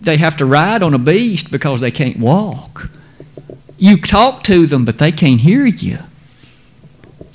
they 0.00 0.18
have 0.18 0.36
to 0.36 0.44
ride 0.44 0.82
on 0.82 0.92
a 0.92 0.98
beast 0.98 1.50
because 1.50 1.80
they 1.80 1.90
can't 1.90 2.18
walk. 2.18 2.90
You 3.78 3.96
talk 3.96 4.44
to 4.44 4.66
them, 4.66 4.84
but 4.84 4.98
they 4.98 5.10
can't 5.10 5.40
hear 5.40 5.64
you. 5.64 5.98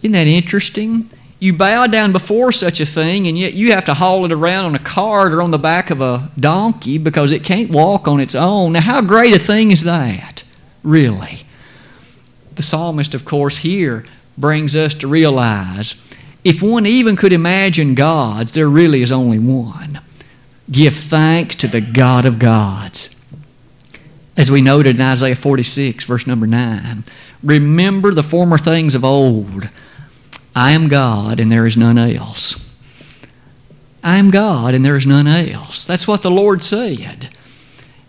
Isn't 0.01 0.13
that 0.13 0.27
interesting? 0.27 1.09
You 1.39 1.53
bow 1.53 1.85
down 1.87 2.11
before 2.11 2.51
such 2.51 2.79
a 2.79 2.85
thing, 2.85 3.27
and 3.27 3.37
yet 3.37 3.53
you 3.53 3.71
have 3.71 3.85
to 3.85 3.93
haul 3.93 4.25
it 4.25 4.31
around 4.31 4.65
on 4.65 4.75
a 4.75 4.79
cart 4.79 5.31
or 5.31 5.41
on 5.41 5.51
the 5.51 5.59
back 5.59 5.89
of 5.91 6.01
a 6.01 6.29
donkey 6.39 6.97
because 6.97 7.31
it 7.31 7.43
can't 7.43 7.69
walk 7.69 8.07
on 8.07 8.19
its 8.19 8.33
own. 8.33 8.73
Now, 8.73 8.81
how 8.81 9.01
great 9.01 9.35
a 9.35 9.39
thing 9.39 9.71
is 9.71 9.83
that, 9.83 10.43
really? 10.83 11.43
The 12.55 12.63
psalmist, 12.63 13.13
of 13.13 13.23
course, 13.23 13.57
here 13.57 14.03
brings 14.35 14.75
us 14.75 14.95
to 14.95 15.07
realize 15.07 15.95
if 16.43 16.61
one 16.61 16.85
even 16.85 17.15
could 17.15 17.33
imagine 17.33 17.93
gods, 17.93 18.53
there 18.53 18.69
really 18.69 19.01
is 19.03 19.11
only 19.11 19.37
one. 19.37 20.01
Give 20.71 20.95
thanks 20.95 21.55
to 21.57 21.67
the 21.67 21.81
God 21.81 22.25
of 22.25 22.39
gods. 22.39 23.15
As 24.35 24.49
we 24.49 24.61
noted 24.61 24.95
in 24.95 25.01
Isaiah 25.01 25.35
46, 25.35 26.05
verse 26.05 26.25
number 26.25 26.47
9, 26.47 27.03
remember 27.43 28.13
the 28.13 28.23
former 28.23 28.57
things 28.57 28.95
of 28.95 29.03
old. 29.03 29.69
I 30.57 30.71
am 30.71 30.87
God 30.87 31.39
and 31.39 31.51
there 31.51 31.67
is 31.67 31.77
none 31.77 31.99
else. 31.99 32.75
I 34.03 34.17
am 34.17 34.31
God 34.31 34.73
and 34.73 34.83
there 34.83 34.95
is 34.95 35.05
none 35.05 35.27
else. 35.27 35.85
That's 35.85 36.07
what 36.07 36.23
the 36.23 36.31
Lord 36.31 36.63
said. 36.63 37.29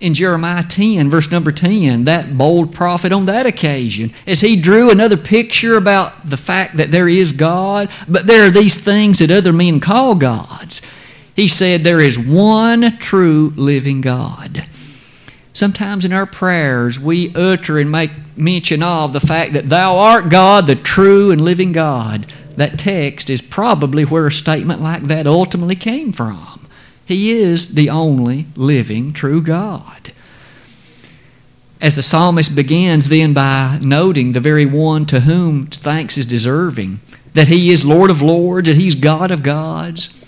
In 0.00 0.14
Jeremiah 0.14 0.62
10, 0.62 1.10
verse 1.10 1.30
number 1.30 1.52
10, 1.52 2.04
that 2.04 2.38
bold 2.38 2.72
prophet 2.72 3.12
on 3.12 3.26
that 3.26 3.44
occasion, 3.44 4.14
as 4.26 4.40
he 4.40 4.56
drew 4.56 4.90
another 4.90 5.18
picture 5.18 5.76
about 5.76 6.30
the 6.30 6.38
fact 6.38 6.78
that 6.78 6.90
there 6.90 7.06
is 7.06 7.32
God, 7.32 7.90
but 8.08 8.26
there 8.26 8.46
are 8.46 8.50
these 8.50 8.78
things 8.78 9.18
that 9.18 9.30
other 9.30 9.52
men 9.52 9.78
call 9.78 10.14
gods, 10.14 10.80
he 11.36 11.48
said, 11.48 11.84
There 11.84 12.00
is 12.00 12.18
one 12.18 12.96
true 12.96 13.52
living 13.56 14.00
God. 14.00 14.64
Sometimes 15.58 16.04
in 16.04 16.12
our 16.12 16.24
prayers, 16.24 17.00
we 17.00 17.34
utter 17.34 17.80
and 17.80 17.90
make 17.90 18.12
mention 18.36 18.80
of 18.80 19.12
the 19.12 19.18
fact 19.18 19.54
that 19.54 19.68
Thou 19.68 19.98
art 19.98 20.28
God, 20.28 20.68
the 20.68 20.76
true 20.76 21.32
and 21.32 21.40
living 21.40 21.72
God. 21.72 22.32
That 22.54 22.78
text 22.78 23.28
is 23.28 23.42
probably 23.42 24.04
where 24.04 24.28
a 24.28 24.30
statement 24.30 24.80
like 24.80 25.02
that 25.08 25.26
ultimately 25.26 25.74
came 25.74 26.12
from. 26.12 26.68
He 27.04 27.32
is 27.32 27.74
the 27.74 27.90
only 27.90 28.46
living 28.54 29.12
true 29.12 29.42
God. 29.42 30.12
As 31.80 31.96
the 31.96 32.04
psalmist 32.04 32.54
begins 32.54 33.08
then 33.08 33.34
by 33.34 33.80
noting 33.82 34.34
the 34.34 34.40
very 34.40 34.64
one 34.64 35.06
to 35.06 35.22
whom 35.22 35.66
thanks 35.66 36.16
is 36.16 36.24
deserving, 36.24 37.00
that 37.34 37.48
he 37.48 37.72
is 37.72 37.84
Lord 37.84 38.12
of 38.12 38.22
lords, 38.22 38.68
that 38.68 38.76
he's 38.76 38.94
God 38.94 39.32
of 39.32 39.42
gods, 39.42 40.24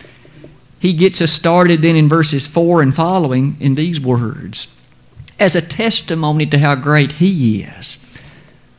he 0.80 0.92
gets 0.92 1.22
us 1.22 1.30
started 1.30 1.82
then 1.82 1.94
in 1.94 2.08
verses 2.08 2.48
4 2.48 2.82
and 2.82 2.92
following 2.92 3.56
in 3.60 3.76
these 3.76 4.00
words 4.00 4.76
as 5.40 5.56
a 5.56 5.62
testimony 5.62 6.46
to 6.46 6.58
how 6.58 6.74
great 6.74 7.12
He 7.12 7.62
is. 7.62 7.98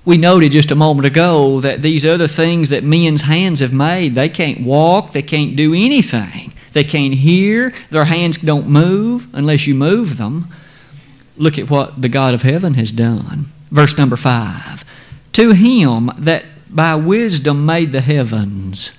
We 0.06 0.18
noted 0.18 0.52
just 0.52 0.72
a 0.72 0.76
moment 0.76 1.06
ago 1.06 1.60
that 1.60 1.82
these 1.82 2.06
other 2.06 2.28
things 2.28 2.70
that 2.70 2.84
men's 2.84 3.22
hands 3.22 3.60
have 3.60 3.74
made, 3.74 4.16
they 4.16 4.30
can't 4.30 4.62
walk, 4.62 5.12
they 5.12 5.22
can't 5.22 5.56
do 5.56 5.74
anything. 5.74 6.54
They 6.74 6.84
can't 6.84 7.14
hear, 7.14 7.74
their 7.90 8.06
hands 8.06 8.38
don't 8.38 8.68
move 8.68 9.28
unless 9.34 9.68
you 9.68 9.76
move 9.76 10.18
them. 10.18 10.48
Look 11.38 11.58
at 11.58 11.70
what 11.70 12.02
the 12.02 12.10
God 12.10 12.34
of 12.34 12.44
heaven 12.44 12.76
has 12.76 12.92
done. 12.92 13.46
Verse 13.70 13.98
number 13.98 14.16
5 14.16 14.86
To 15.34 15.52
him 15.52 16.12
that 16.18 16.46
by 16.70 16.96
wisdom 16.96 17.66
made 17.66 17.92
the 17.92 18.02
heavens, 18.02 18.94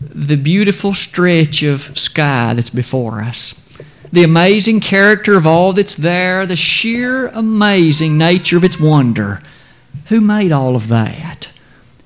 the 0.00 0.36
beautiful 0.36 0.94
stretch 0.94 1.62
of 1.62 1.98
sky 1.98 2.54
that's 2.54 2.70
before 2.70 3.20
us 3.20 3.54
the 4.12 4.24
amazing 4.24 4.80
character 4.80 5.36
of 5.36 5.46
all 5.46 5.72
that's 5.72 5.94
there, 5.94 6.46
the 6.46 6.56
sheer 6.56 7.28
amazing 7.28 8.16
nature 8.16 8.56
of 8.56 8.64
its 8.64 8.80
wonder. 8.80 9.40
Who 10.06 10.20
made 10.20 10.52
all 10.52 10.76
of 10.76 10.88
that? 10.88 11.50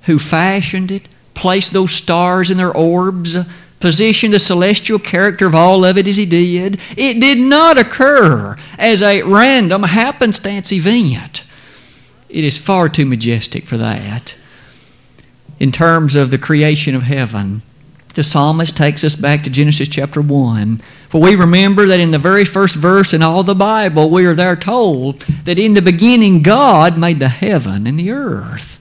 Who 0.02 0.18
fashioned 0.18 0.90
it, 0.90 1.08
placed 1.34 1.72
those 1.72 1.92
stars 1.92 2.50
in 2.50 2.56
their 2.56 2.74
orbs, 2.74 3.36
positioned 3.80 4.32
the 4.32 4.38
celestial 4.38 4.98
character 4.98 5.46
of 5.46 5.54
all 5.54 5.84
of 5.84 5.98
it 5.98 6.06
as 6.06 6.16
He 6.16 6.26
did? 6.26 6.80
It 6.96 7.20
did 7.20 7.38
not 7.38 7.78
occur 7.78 8.56
as 8.78 9.02
a 9.02 9.22
random 9.22 9.82
happenstance 9.82 10.72
event. 10.72 11.44
It 12.28 12.44
is 12.44 12.56
far 12.56 12.88
too 12.88 13.04
majestic 13.04 13.66
for 13.66 13.76
that. 13.76 14.36
In 15.58 15.72
terms 15.72 16.16
of 16.16 16.30
the 16.30 16.38
creation 16.38 16.94
of 16.94 17.02
heaven, 17.02 17.62
the 18.14 18.22
psalmist 18.22 18.76
takes 18.76 19.04
us 19.04 19.14
back 19.14 19.44
to 19.44 19.50
Genesis 19.50 19.88
chapter 19.88 20.22
1 20.22 20.80
for 21.10 21.20
we 21.20 21.34
remember 21.34 21.86
that 21.86 21.98
in 21.98 22.12
the 22.12 22.20
very 22.20 22.44
first 22.44 22.76
verse 22.76 23.12
in 23.12 23.20
all 23.20 23.42
the 23.42 23.52
Bible, 23.52 24.08
we 24.08 24.24
are 24.26 24.34
there 24.34 24.54
told 24.54 25.22
that 25.44 25.58
in 25.58 25.74
the 25.74 25.82
beginning 25.82 26.40
God 26.40 26.96
made 26.96 27.18
the 27.18 27.28
heaven 27.28 27.88
and 27.88 27.98
the 27.98 28.12
earth. 28.12 28.78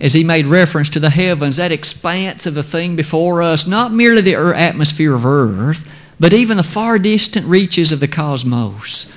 As 0.00 0.12
he 0.12 0.22
made 0.22 0.46
reference 0.46 0.88
to 0.90 1.00
the 1.00 1.10
heavens, 1.10 1.56
that 1.56 1.72
expanse 1.72 2.46
of 2.46 2.54
the 2.54 2.62
thing 2.62 2.94
before 2.94 3.42
us, 3.42 3.66
not 3.66 3.92
merely 3.92 4.20
the 4.20 4.36
atmosphere 4.36 5.16
of 5.16 5.26
earth, 5.26 5.90
but 6.20 6.32
even 6.32 6.56
the 6.56 6.62
far 6.62 7.00
distant 7.00 7.46
reaches 7.46 7.90
of 7.90 7.98
the 7.98 8.06
cosmos. 8.06 9.12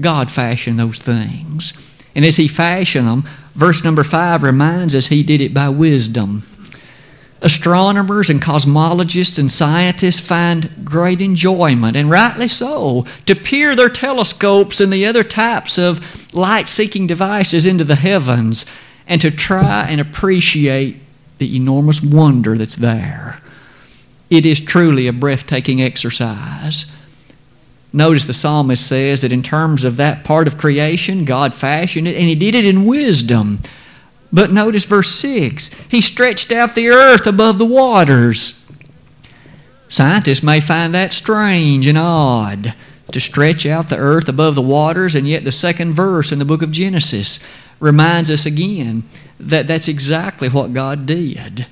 God 0.00 0.32
fashioned 0.32 0.80
those 0.80 0.98
things. 0.98 1.74
And 2.12 2.24
as 2.24 2.38
he 2.38 2.48
fashioned 2.48 3.06
them, 3.06 3.22
verse 3.54 3.84
number 3.84 4.02
5 4.02 4.42
reminds 4.42 4.96
us 4.96 5.06
he 5.06 5.22
did 5.22 5.40
it 5.40 5.54
by 5.54 5.68
wisdom. 5.68 6.42
Astronomers 7.42 8.28
and 8.28 8.42
cosmologists 8.42 9.38
and 9.38 9.50
scientists 9.50 10.20
find 10.20 10.84
great 10.84 11.22
enjoyment, 11.22 11.96
and 11.96 12.10
rightly 12.10 12.48
so, 12.48 13.06
to 13.24 13.34
peer 13.34 13.74
their 13.74 13.88
telescopes 13.88 14.80
and 14.80 14.92
the 14.92 15.06
other 15.06 15.24
types 15.24 15.78
of 15.78 16.34
light 16.34 16.68
seeking 16.68 17.06
devices 17.06 17.64
into 17.64 17.84
the 17.84 17.96
heavens 17.96 18.66
and 19.06 19.20
to 19.22 19.30
try 19.30 19.86
and 19.88 20.00
appreciate 20.00 20.96
the 21.38 21.56
enormous 21.56 22.02
wonder 22.02 22.58
that's 22.58 22.76
there. 22.76 23.40
It 24.28 24.44
is 24.44 24.60
truly 24.60 25.08
a 25.08 25.12
breathtaking 25.12 25.80
exercise. 25.82 26.92
Notice 27.92 28.26
the 28.26 28.34
psalmist 28.34 28.86
says 28.86 29.22
that 29.22 29.32
in 29.32 29.42
terms 29.42 29.82
of 29.82 29.96
that 29.96 30.22
part 30.24 30.46
of 30.46 30.58
creation, 30.58 31.24
God 31.24 31.54
fashioned 31.54 32.06
it, 32.06 32.16
and 32.16 32.28
He 32.28 32.34
did 32.34 32.54
it 32.54 32.64
in 32.64 32.84
wisdom. 32.84 33.60
But 34.32 34.52
notice 34.52 34.84
verse 34.84 35.10
6 35.10 35.68
He 35.88 36.00
stretched 36.00 36.52
out 36.52 36.74
the 36.74 36.88
earth 36.88 37.26
above 37.26 37.58
the 37.58 37.66
waters. 37.66 38.56
Scientists 39.88 40.42
may 40.42 40.60
find 40.60 40.94
that 40.94 41.12
strange 41.12 41.86
and 41.86 41.98
odd 41.98 42.74
to 43.10 43.20
stretch 43.20 43.66
out 43.66 43.88
the 43.88 43.96
earth 43.96 44.28
above 44.28 44.54
the 44.54 44.62
waters, 44.62 45.16
and 45.16 45.26
yet 45.26 45.42
the 45.42 45.50
second 45.50 45.94
verse 45.94 46.30
in 46.30 46.38
the 46.38 46.44
book 46.44 46.62
of 46.62 46.70
Genesis 46.70 47.40
reminds 47.80 48.30
us 48.30 48.46
again 48.46 49.02
that 49.40 49.66
that's 49.66 49.88
exactly 49.88 50.48
what 50.48 50.72
God 50.72 51.06
did. 51.06 51.66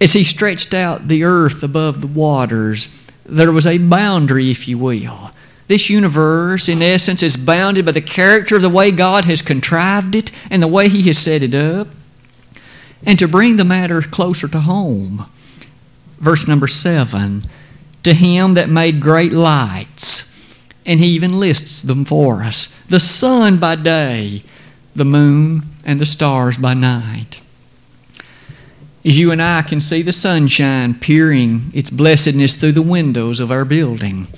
As 0.00 0.14
He 0.14 0.24
stretched 0.24 0.74
out 0.74 1.06
the 1.06 1.22
earth 1.22 1.62
above 1.62 2.00
the 2.00 2.08
waters, 2.08 2.88
there 3.24 3.52
was 3.52 3.66
a 3.66 3.78
boundary, 3.78 4.50
if 4.50 4.66
you 4.66 4.78
will. 4.78 5.30
This 5.68 5.90
universe, 5.90 6.66
in 6.66 6.80
essence, 6.82 7.22
is 7.22 7.36
bounded 7.36 7.84
by 7.84 7.92
the 7.92 8.00
character 8.00 8.56
of 8.56 8.62
the 8.62 8.70
way 8.70 8.90
God 8.90 9.26
has 9.26 9.42
contrived 9.42 10.14
it 10.14 10.32
and 10.50 10.62
the 10.62 10.66
way 10.66 10.88
He 10.88 11.02
has 11.02 11.18
set 11.18 11.42
it 11.42 11.54
up. 11.54 11.88
And 13.04 13.18
to 13.18 13.28
bring 13.28 13.56
the 13.56 13.66
matter 13.66 14.00
closer 14.00 14.48
to 14.48 14.60
home, 14.60 15.26
verse 16.18 16.48
number 16.48 16.66
7 16.66 17.42
To 18.02 18.14
Him 18.14 18.54
that 18.54 18.70
made 18.70 19.00
great 19.00 19.32
lights, 19.32 20.34
and 20.86 21.00
He 21.00 21.08
even 21.08 21.38
lists 21.38 21.82
them 21.82 22.06
for 22.06 22.42
us 22.42 22.74
the 22.88 22.98
sun 22.98 23.58
by 23.58 23.76
day, 23.76 24.42
the 24.96 25.04
moon, 25.04 25.60
and 25.84 26.00
the 26.00 26.06
stars 26.06 26.56
by 26.56 26.72
night. 26.72 27.42
As 29.04 29.18
you 29.18 29.30
and 29.30 29.40
I 29.40 29.60
can 29.62 29.82
see 29.82 30.00
the 30.00 30.12
sunshine 30.12 30.94
peering 30.94 31.70
its 31.74 31.90
blessedness 31.90 32.56
through 32.56 32.72
the 32.72 32.82
windows 32.82 33.38
of 33.38 33.50
our 33.50 33.66
building 33.66 34.28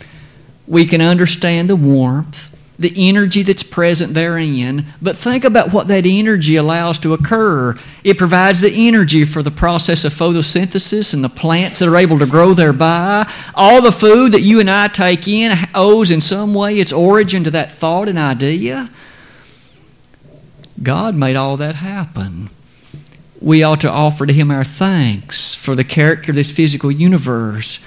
we 0.71 0.87
can 0.87 1.01
understand 1.01 1.69
the 1.69 1.75
warmth, 1.75 2.57
the 2.79 2.95
energy 2.97 3.43
that's 3.43 3.65
present 3.65 4.15
therein, 4.15 4.87
but 5.03 5.19
think 5.19 5.45
about 5.45 5.73
what 5.73 5.89
that 5.89 6.07
energy 6.07 6.55
allows 6.55 6.97
to 7.01 7.13
occur. 7.13 7.77
It 8.05 8.17
provides 8.17 8.61
the 8.61 8.73
energy 8.73 9.25
for 9.25 9.43
the 9.43 9.51
process 9.51 10.05
of 10.05 10.15
photosynthesis 10.15 11.13
and 11.13 11.25
the 11.25 11.29
plants 11.29 11.81
that 11.81 11.89
are 11.89 11.97
able 11.97 12.21
to 12.21 12.27
grow 12.27 12.55
thereby. 12.55 13.29
All 13.57 13.83
the 13.83 13.91
food 13.91 14.31
that 14.31 14.43
you 14.43 14.61
and 14.61 14.71
I 14.71 14.87
take 14.87 15.27
in 15.27 15.59
owes 15.75 16.13
in 16.13 16.21
some 16.21 16.55
way 16.55 16.79
its 16.79 16.93
origin 16.93 17.43
to 17.43 17.51
that 17.51 17.73
thought 17.73 18.09
and 18.09 18.17
idea. 18.17 18.91
God 20.85 21.17
made 21.17 21.35
all 21.35 21.57
that 21.57 21.75
happen. 21.75 22.49
We 23.41 23.65
ought 23.65 23.81
to 23.81 23.91
offer 23.91 24.25
to 24.25 24.33
Him 24.33 24.53
our 24.53 24.65
thanks 24.65 25.53
for 25.53 25.75
the 25.75 25.83
character 25.83 26.31
of 26.31 26.37
this 26.37 26.53
physical 26.53 26.93
universe 26.93 27.81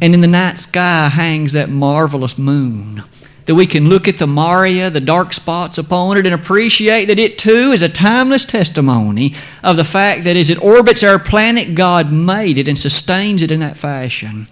and 0.00 0.14
in 0.14 0.20
the 0.20 0.26
night 0.26 0.58
sky 0.58 1.08
hangs 1.08 1.52
that 1.52 1.68
marvelous 1.68 2.38
moon 2.38 3.02
that 3.50 3.56
we 3.56 3.66
can 3.66 3.88
look 3.88 4.06
at 4.06 4.18
the 4.18 4.28
Maria, 4.28 4.90
the 4.90 5.00
dark 5.00 5.32
spots 5.32 5.76
upon 5.76 6.16
it, 6.16 6.24
and 6.24 6.32
appreciate 6.32 7.06
that 7.06 7.18
it 7.18 7.36
too 7.36 7.72
is 7.72 7.82
a 7.82 7.88
timeless 7.88 8.44
testimony 8.44 9.34
of 9.64 9.76
the 9.76 9.82
fact 9.82 10.22
that 10.22 10.36
as 10.36 10.50
it 10.50 10.62
orbits 10.62 11.02
our 11.02 11.18
planet, 11.18 11.74
God 11.74 12.12
made 12.12 12.58
it 12.58 12.68
and 12.68 12.78
sustains 12.78 13.42
it 13.42 13.50
in 13.50 13.58
that 13.58 13.76
fashion. 13.76 14.46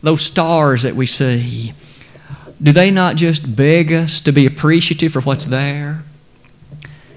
Those 0.00 0.22
stars 0.22 0.82
that 0.82 0.94
we 0.94 1.06
see, 1.06 1.72
do 2.62 2.70
they 2.70 2.92
not 2.92 3.16
just 3.16 3.56
beg 3.56 3.92
us 3.92 4.20
to 4.20 4.30
be 4.30 4.46
appreciative 4.46 5.12
for 5.12 5.20
what's 5.20 5.46
there? 5.46 6.04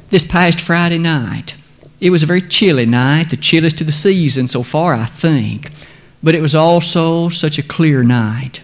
This 0.10 0.24
past 0.24 0.60
Friday 0.60 0.98
night, 0.98 1.56
it 2.00 2.10
was 2.10 2.24
a 2.24 2.26
very 2.26 2.42
chilly 2.42 2.88
night, 2.88 3.30
the 3.30 3.38
chilliest 3.38 3.82
of 3.82 3.88
the 3.88 3.94
season 3.94 4.48
so 4.48 4.64
far, 4.64 4.96
I 4.96 5.06
think, 5.06 5.70
but 6.24 6.36
it 6.36 6.42
was 6.42 6.56
also 6.56 7.30
such 7.30 7.58
a 7.58 7.64
clear 7.64 8.04
night. 8.04 8.62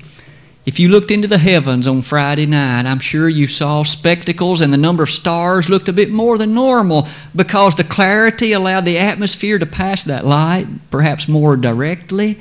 If 0.65 0.81
you 0.81 0.89
looked 0.89 1.11
into 1.11 1.29
the 1.29 1.37
heavens 1.37 1.87
on 1.87 2.01
Friday 2.01 2.45
night, 2.45 2.85
I'm 2.85 2.99
sure 2.99 3.29
you 3.29 3.47
saw 3.47 3.83
spectacles 3.83 4.59
and 4.59 4.73
the 4.73 4.77
number 4.77 5.03
of 5.03 5.09
stars 5.09 5.69
looked 5.69 5.87
a 5.87 5.93
bit 5.93 6.11
more 6.11 6.37
than 6.37 6.53
normal 6.53 7.07
because 7.33 7.75
the 7.75 7.85
clarity 7.85 8.51
allowed 8.51 8.83
the 8.83 8.97
atmosphere 8.97 9.59
to 9.59 9.65
pass 9.65 10.03
that 10.03 10.25
light 10.25 10.67
perhaps 10.91 11.29
more 11.29 11.55
directly. 11.55 12.37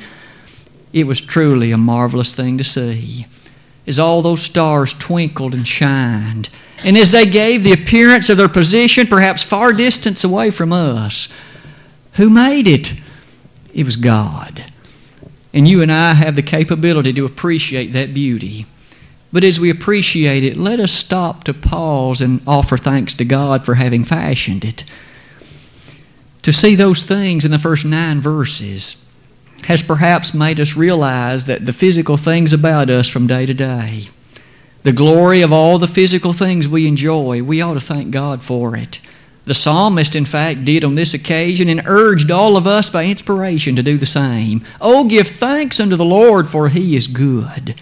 It 0.92 1.06
was 1.06 1.20
truly 1.20 1.70
a 1.70 1.78
marvelous 1.78 2.34
thing 2.34 2.58
to 2.58 2.64
see 2.64 3.26
as 3.86 4.00
all 4.00 4.22
those 4.22 4.42
stars 4.42 4.92
twinkled 4.92 5.54
and 5.54 5.66
shined, 5.66 6.48
and 6.84 6.96
as 6.98 7.12
they 7.12 7.24
gave 7.24 7.62
the 7.62 7.72
appearance 7.72 8.28
of 8.28 8.36
their 8.36 8.48
position 8.48 9.06
perhaps 9.06 9.42
far 9.42 9.72
distance 9.72 10.24
away 10.24 10.50
from 10.50 10.72
us. 10.72 11.28
Who 12.14 12.28
made 12.28 12.66
it? 12.66 12.94
It 13.72 13.84
was 13.84 13.96
God. 13.96 14.64
And 15.56 15.66
you 15.66 15.80
and 15.80 15.90
I 15.90 16.12
have 16.12 16.36
the 16.36 16.42
capability 16.42 17.14
to 17.14 17.24
appreciate 17.24 17.94
that 17.94 18.12
beauty. 18.12 18.66
But 19.32 19.42
as 19.42 19.58
we 19.58 19.70
appreciate 19.70 20.44
it, 20.44 20.58
let 20.58 20.78
us 20.78 20.92
stop 20.92 21.44
to 21.44 21.54
pause 21.54 22.20
and 22.20 22.42
offer 22.46 22.76
thanks 22.76 23.14
to 23.14 23.24
God 23.24 23.64
for 23.64 23.76
having 23.76 24.04
fashioned 24.04 24.66
it. 24.66 24.84
To 26.42 26.52
see 26.52 26.74
those 26.74 27.02
things 27.02 27.46
in 27.46 27.52
the 27.52 27.58
first 27.58 27.86
nine 27.86 28.20
verses 28.20 29.02
has 29.64 29.82
perhaps 29.82 30.34
made 30.34 30.60
us 30.60 30.76
realize 30.76 31.46
that 31.46 31.64
the 31.64 31.72
physical 31.72 32.18
things 32.18 32.52
about 32.52 32.90
us 32.90 33.08
from 33.08 33.26
day 33.26 33.46
to 33.46 33.54
day, 33.54 34.08
the 34.82 34.92
glory 34.92 35.40
of 35.40 35.54
all 35.54 35.78
the 35.78 35.88
physical 35.88 36.34
things 36.34 36.68
we 36.68 36.86
enjoy, 36.86 37.42
we 37.42 37.62
ought 37.62 37.74
to 37.74 37.80
thank 37.80 38.10
God 38.10 38.42
for 38.42 38.76
it. 38.76 39.00
The 39.46 39.54
psalmist, 39.54 40.16
in 40.16 40.24
fact, 40.24 40.64
did 40.64 40.84
on 40.84 40.96
this 40.96 41.14
occasion 41.14 41.68
and 41.68 41.82
urged 41.86 42.32
all 42.32 42.56
of 42.56 42.66
us 42.66 42.90
by 42.90 43.04
inspiration 43.04 43.76
to 43.76 43.82
do 43.82 43.96
the 43.96 44.04
same. 44.04 44.64
Oh, 44.80 45.04
give 45.04 45.28
thanks 45.28 45.78
unto 45.78 45.94
the 45.94 46.04
Lord, 46.04 46.48
for 46.48 46.68
he 46.68 46.96
is 46.96 47.06
good. 47.06 47.80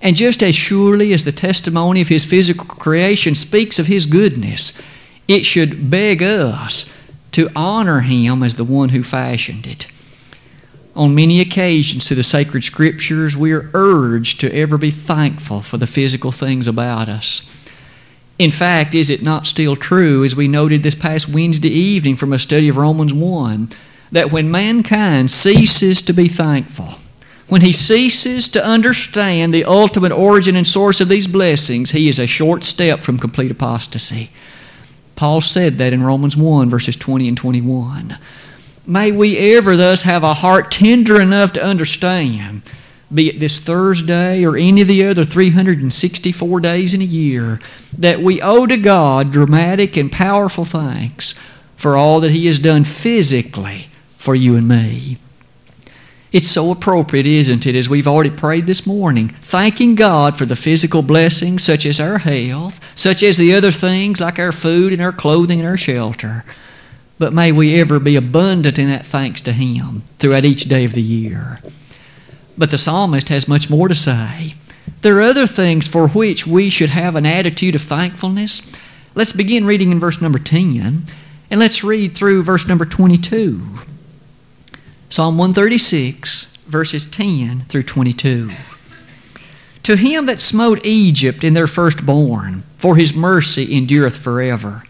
And 0.00 0.16
just 0.16 0.42
as 0.42 0.54
surely 0.54 1.12
as 1.12 1.24
the 1.24 1.32
testimony 1.32 2.00
of 2.00 2.08
his 2.08 2.24
physical 2.24 2.64
creation 2.64 3.34
speaks 3.34 3.78
of 3.78 3.88
his 3.88 4.06
goodness, 4.06 4.72
it 5.28 5.44
should 5.44 5.90
beg 5.90 6.22
us 6.22 6.90
to 7.32 7.50
honor 7.54 8.00
him 8.00 8.42
as 8.42 8.54
the 8.54 8.64
one 8.64 8.88
who 8.88 9.02
fashioned 9.02 9.66
it. 9.66 9.86
On 10.96 11.14
many 11.14 11.42
occasions 11.42 12.08
through 12.08 12.16
the 12.16 12.22
sacred 12.22 12.64
scriptures, 12.64 13.36
we 13.36 13.52
are 13.52 13.70
urged 13.74 14.40
to 14.40 14.54
ever 14.54 14.78
be 14.78 14.90
thankful 14.90 15.60
for 15.60 15.76
the 15.76 15.86
physical 15.86 16.32
things 16.32 16.66
about 16.66 17.10
us. 17.10 17.42
In 18.40 18.50
fact, 18.50 18.94
is 18.94 19.10
it 19.10 19.22
not 19.22 19.46
still 19.46 19.76
true, 19.76 20.24
as 20.24 20.34
we 20.34 20.48
noted 20.48 20.82
this 20.82 20.94
past 20.94 21.28
Wednesday 21.28 21.68
evening 21.68 22.16
from 22.16 22.32
a 22.32 22.38
study 22.38 22.70
of 22.70 22.78
Romans 22.78 23.12
1, 23.12 23.68
that 24.12 24.32
when 24.32 24.50
mankind 24.50 25.30
ceases 25.30 26.00
to 26.00 26.14
be 26.14 26.26
thankful, 26.26 26.94
when 27.48 27.60
he 27.60 27.70
ceases 27.70 28.48
to 28.48 28.64
understand 28.64 29.52
the 29.52 29.66
ultimate 29.66 30.10
origin 30.10 30.56
and 30.56 30.66
source 30.66 31.02
of 31.02 31.10
these 31.10 31.26
blessings, 31.26 31.90
he 31.90 32.08
is 32.08 32.18
a 32.18 32.26
short 32.26 32.64
step 32.64 33.00
from 33.00 33.18
complete 33.18 33.50
apostasy. 33.50 34.30
Paul 35.16 35.42
said 35.42 35.76
that 35.76 35.92
in 35.92 36.02
Romans 36.02 36.34
1, 36.34 36.70
verses 36.70 36.96
20 36.96 37.28
and 37.28 37.36
21. 37.36 38.16
May 38.86 39.12
we 39.12 39.36
ever 39.54 39.76
thus 39.76 40.00
have 40.02 40.22
a 40.22 40.32
heart 40.32 40.70
tender 40.70 41.20
enough 41.20 41.52
to 41.52 41.62
understand 41.62 42.62
be 43.12 43.28
it 43.28 43.40
this 43.40 43.58
Thursday 43.58 44.44
or 44.44 44.56
any 44.56 44.82
of 44.82 44.88
the 44.88 45.04
other 45.04 45.24
364 45.24 46.60
days 46.60 46.94
in 46.94 47.00
a 47.00 47.04
year, 47.04 47.60
that 47.96 48.20
we 48.20 48.40
owe 48.40 48.66
to 48.66 48.76
God 48.76 49.32
dramatic 49.32 49.96
and 49.96 50.12
powerful 50.12 50.64
thanks 50.64 51.34
for 51.76 51.96
all 51.96 52.20
that 52.20 52.30
He 52.30 52.46
has 52.46 52.58
done 52.58 52.84
physically 52.84 53.88
for 54.16 54.34
you 54.34 54.54
and 54.54 54.68
me. 54.68 55.18
It's 56.32 56.48
so 56.48 56.70
appropriate, 56.70 57.26
isn't 57.26 57.66
it, 57.66 57.74
as 57.74 57.88
we've 57.88 58.06
already 58.06 58.30
prayed 58.30 58.66
this 58.66 58.86
morning, 58.86 59.28
thanking 59.28 59.96
God 59.96 60.38
for 60.38 60.46
the 60.46 60.54
physical 60.54 61.02
blessings 61.02 61.64
such 61.64 61.84
as 61.84 61.98
our 61.98 62.18
health, 62.18 62.96
such 62.96 63.24
as 63.24 63.36
the 63.36 63.52
other 63.52 63.72
things 63.72 64.20
like 64.20 64.38
our 64.38 64.52
food 64.52 64.92
and 64.92 65.02
our 65.02 65.10
clothing 65.10 65.58
and 65.58 65.68
our 65.68 65.76
shelter. 65.76 66.44
But 67.18 67.32
may 67.32 67.50
we 67.50 67.80
ever 67.80 67.98
be 67.98 68.14
abundant 68.14 68.78
in 68.78 68.88
that 68.88 69.04
thanks 69.04 69.40
to 69.42 69.52
Him 69.52 70.02
throughout 70.20 70.44
each 70.44 70.62
day 70.64 70.84
of 70.84 70.92
the 70.92 71.02
year. 71.02 71.60
But 72.60 72.70
the 72.70 72.76
psalmist 72.76 73.30
has 73.30 73.48
much 73.48 73.70
more 73.70 73.88
to 73.88 73.94
say. 73.94 74.52
There 75.00 75.16
are 75.16 75.22
other 75.22 75.46
things 75.46 75.88
for 75.88 76.08
which 76.08 76.46
we 76.46 76.68
should 76.68 76.90
have 76.90 77.16
an 77.16 77.24
attitude 77.24 77.74
of 77.74 77.80
thankfulness. 77.80 78.60
Let's 79.14 79.32
begin 79.32 79.64
reading 79.64 79.92
in 79.92 79.98
verse 79.98 80.20
number 80.20 80.38
10, 80.38 81.04
and 81.50 81.58
let's 81.58 81.82
read 81.82 82.14
through 82.14 82.42
verse 82.42 82.68
number 82.68 82.84
22. 82.84 83.62
Psalm 85.08 85.38
136, 85.38 86.54
verses 86.66 87.06
10 87.06 87.60
through 87.60 87.84
22. 87.84 88.50
To 89.84 89.96
him 89.96 90.26
that 90.26 90.38
smote 90.38 90.84
Egypt 90.84 91.42
in 91.42 91.54
their 91.54 91.66
firstborn, 91.66 92.60
for 92.76 92.96
his 92.96 93.14
mercy 93.14 93.74
endureth 93.74 94.18
forever, 94.18 94.82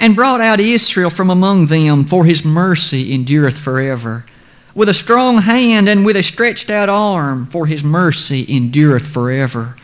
and 0.00 0.16
brought 0.16 0.40
out 0.40 0.58
Israel 0.58 1.10
from 1.10 1.30
among 1.30 1.66
them, 1.66 2.04
for 2.04 2.24
his 2.24 2.44
mercy 2.44 3.14
endureth 3.14 3.56
forever 3.56 4.24
with 4.78 4.88
a 4.88 4.94
strong 4.94 5.38
hand 5.38 5.88
and 5.88 6.06
with 6.06 6.14
a 6.14 6.22
stretched 6.22 6.70
out 6.70 6.88
arm, 6.88 7.44
for 7.46 7.66
his 7.66 7.82
mercy 7.82 8.46
endureth 8.48 9.04
forever. 9.04 9.74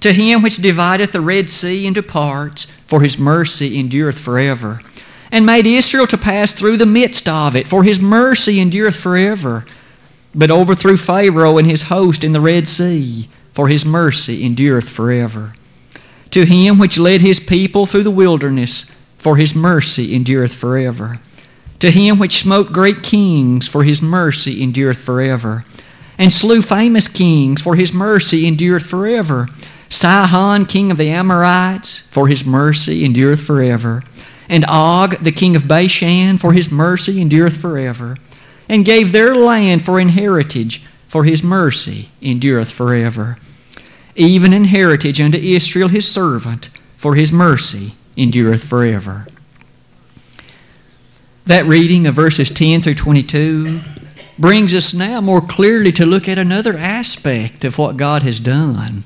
To 0.00 0.12
him 0.12 0.42
which 0.42 0.56
divideth 0.56 1.12
the 1.12 1.20
Red 1.20 1.48
Sea 1.48 1.86
into 1.86 2.02
parts, 2.02 2.64
for 2.88 3.02
his 3.02 3.16
mercy 3.16 3.78
endureth 3.78 4.18
forever. 4.18 4.80
And 5.30 5.46
made 5.46 5.64
Israel 5.64 6.08
to 6.08 6.18
pass 6.18 6.52
through 6.52 6.78
the 6.78 6.86
midst 6.86 7.28
of 7.28 7.54
it, 7.54 7.68
for 7.68 7.84
his 7.84 8.00
mercy 8.00 8.58
endureth 8.58 8.96
forever. 8.96 9.64
But 10.34 10.50
overthrew 10.50 10.96
Pharaoh 10.96 11.56
and 11.56 11.70
his 11.70 11.84
host 11.84 12.24
in 12.24 12.32
the 12.32 12.40
Red 12.40 12.66
Sea, 12.66 13.28
for 13.52 13.68
his 13.68 13.84
mercy 13.84 14.44
endureth 14.44 14.88
forever. 14.88 15.52
To 16.32 16.44
him 16.44 16.80
which 16.80 16.98
led 16.98 17.20
his 17.20 17.38
people 17.38 17.86
through 17.86 18.02
the 18.02 18.10
wilderness, 18.10 18.90
for 19.18 19.36
his 19.36 19.54
mercy 19.54 20.12
endureth 20.12 20.52
forever 20.52 21.20
to 21.82 21.90
him 21.90 22.16
which 22.16 22.38
smote 22.38 22.72
great 22.72 23.02
kings, 23.02 23.66
for 23.66 23.82
his 23.82 24.00
mercy 24.00 24.62
endureth 24.62 25.00
forever. 25.00 25.64
And 26.16 26.32
slew 26.32 26.62
famous 26.62 27.08
kings, 27.08 27.60
for 27.60 27.74
his 27.74 27.92
mercy 27.92 28.46
endureth 28.46 28.86
forever. 28.86 29.48
Sihon, 29.88 30.64
king 30.66 30.92
of 30.92 30.96
the 30.96 31.10
Amorites, 31.10 32.02
for 32.12 32.28
his 32.28 32.46
mercy 32.46 33.04
endureth 33.04 33.40
forever. 33.40 34.00
And 34.48 34.64
Og, 34.68 35.16
the 35.24 35.32
king 35.32 35.56
of 35.56 35.66
Bashan, 35.66 36.38
for 36.38 36.52
his 36.52 36.70
mercy 36.70 37.20
endureth 37.20 37.56
forever. 37.56 38.16
And 38.68 38.84
gave 38.84 39.10
their 39.10 39.34
land 39.34 39.84
for 39.84 39.98
an 39.98 40.10
heritage, 40.10 40.84
for 41.08 41.24
his 41.24 41.42
mercy 41.42 42.10
endureth 42.22 42.70
forever. 42.70 43.38
Even 44.14 44.52
an 44.52 44.66
heritage 44.66 45.20
unto 45.20 45.38
Israel 45.38 45.88
his 45.88 46.08
servant, 46.08 46.70
for 46.96 47.16
his 47.16 47.32
mercy 47.32 47.94
endureth 48.16 48.62
forever. 48.62 49.26
That 51.46 51.66
reading 51.66 52.06
of 52.06 52.14
verses 52.14 52.50
10 52.50 52.82
through 52.82 52.94
22 52.94 53.80
brings 54.38 54.72
us 54.74 54.94
now 54.94 55.20
more 55.20 55.40
clearly 55.40 55.90
to 55.92 56.06
look 56.06 56.28
at 56.28 56.38
another 56.38 56.78
aspect 56.78 57.64
of 57.64 57.78
what 57.78 57.96
God 57.96 58.22
has 58.22 58.38
done. 58.38 59.02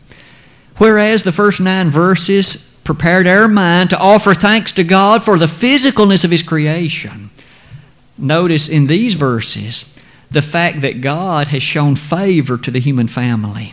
Whereas 0.77 1.23
the 1.23 1.33
first 1.33 1.61
nine 1.61 1.89
verses 1.89 2.79
prepared 2.85 3.27
our 3.27 3.49
mind 3.49 3.89
to 3.91 3.99
offer 3.99 4.35
thanks 4.35 4.71
to 4.73 4.85
God 4.85 5.25
for 5.25 5.39
the 5.39 5.47
physicalness 5.47 6.25
of 6.27 6.31
His 6.31 6.43
creation, 6.43 7.31
notice 8.19 8.69
in 8.69 8.87
these 8.87 9.15
verses 9.15 9.99
the 10.31 10.43
fact 10.43 10.83
that 10.83 11.01
God 11.01 11.49
has 11.49 11.63
shown 11.63 11.97
favor 11.97 12.59
to 12.59 12.71
the 12.71 12.81
human 12.81 13.09
family. 13.09 13.73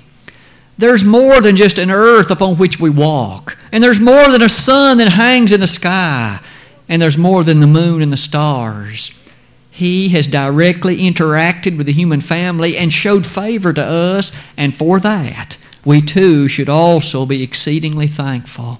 There's 0.78 1.04
more 1.04 1.42
than 1.42 1.58
just 1.58 1.78
an 1.78 1.92
earth 1.92 2.32
upon 2.32 2.56
which 2.56 2.80
we 2.80 2.90
walk, 2.90 3.58
and 3.74 3.84
there's 3.84 4.00
more 4.00 4.32
than 4.32 4.42
a 4.42 4.50
sun 4.50 5.00
that 5.00 5.10
hangs 5.10 5.52
in 5.52 5.60
the 5.60 5.68
sky 5.68 6.40
and 6.88 7.02
there's 7.02 7.18
more 7.18 7.44
than 7.44 7.60
the 7.60 7.68
moon 7.68 8.02
and 8.02 8.12
the 8.12 8.18
stars. 8.18 9.12
He 9.72 10.10
has 10.10 10.28
directly 10.28 10.98
interacted 10.98 11.78
with 11.78 11.88
the 11.88 11.94
human 11.94 12.22
family 12.22 12.78
and 12.78 12.94
showed 12.94 13.26
favor 13.26 13.74
to 13.74 13.84
us, 13.84 14.32
and 14.56 14.76
for 14.76 15.00
that, 15.00 15.58
we 15.84 16.02
too 16.02 16.48
should 16.48 16.70
also 16.70 17.26
be 17.26 17.42
exceedingly 17.42 18.08
thankful. 18.08 18.80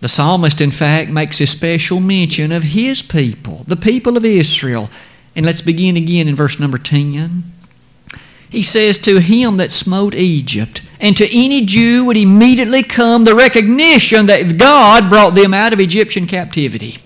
The 0.00 0.08
psalmist, 0.08 0.60
in 0.60 0.70
fact, 0.70 1.10
makes 1.10 1.40
a 1.40 1.46
special 1.46 2.00
mention 2.00 2.52
of 2.52 2.62
his 2.62 3.02
people, 3.02 3.64
the 3.66 3.76
people 3.76 4.16
of 4.16 4.24
Israel. 4.24 4.90
And 5.34 5.46
let's 5.46 5.62
begin 5.62 5.96
again 5.96 6.28
in 6.28 6.36
verse 6.36 6.58
number 6.58 6.78
10. 6.78 7.44
He 8.56 8.62
says, 8.62 8.96
To 8.96 9.20
him 9.20 9.58
that 9.58 9.70
smote 9.70 10.14
Egypt, 10.14 10.80
and 10.98 11.14
to 11.18 11.28
any 11.30 11.66
Jew 11.66 12.06
would 12.06 12.16
immediately 12.16 12.82
come 12.82 13.24
the 13.24 13.34
recognition 13.34 14.24
that 14.26 14.56
God 14.56 15.10
brought 15.10 15.34
them 15.34 15.52
out 15.52 15.74
of 15.74 15.78
Egyptian 15.78 16.26
captivity. 16.26 16.96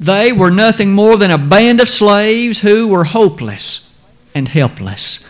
They 0.00 0.32
were 0.32 0.50
nothing 0.50 0.92
more 0.92 1.16
than 1.16 1.30
a 1.30 1.38
band 1.38 1.80
of 1.80 1.88
slaves 1.88 2.62
who 2.62 2.88
were 2.88 3.04
hopeless 3.04 3.96
and 4.34 4.48
helpless. 4.48 5.20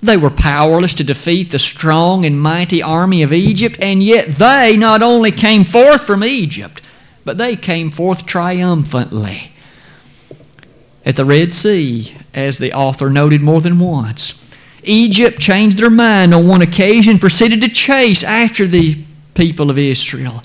They 0.00 0.16
were 0.16 0.30
powerless 0.30 0.94
to 0.94 1.04
defeat 1.04 1.50
the 1.50 1.58
strong 1.58 2.24
and 2.24 2.40
mighty 2.40 2.82
army 2.82 3.22
of 3.22 3.30
Egypt, 3.30 3.76
and 3.78 4.02
yet 4.02 4.36
they 4.36 4.74
not 4.78 5.02
only 5.02 5.32
came 5.32 5.66
forth 5.66 6.06
from 6.06 6.24
Egypt, 6.24 6.80
but 7.26 7.36
they 7.36 7.56
came 7.56 7.90
forth 7.90 8.24
triumphantly. 8.24 9.52
At 11.04 11.16
the 11.16 11.26
Red 11.26 11.52
Sea, 11.52 12.14
as 12.32 12.56
the 12.56 12.72
author 12.72 13.10
noted 13.10 13.42
more 13.42 13.60
than 13.60 13.78
once, 13.78 14.41
Egypt 14.82 15.38
changed 15.38 15.78
their 15.78 15.90
mind 15.90 16.34
on 16.34 16.48
one 16.48 16.62
occasion, 16.62 17.18
proceeded 17.18 17.60
to 17.62 17.68
chase 17.68 18.24
after 18.24 18.66
the 18.66 18.98
people 19.34 19.70
of 19.70 19.78
Israel. 19.78 20.42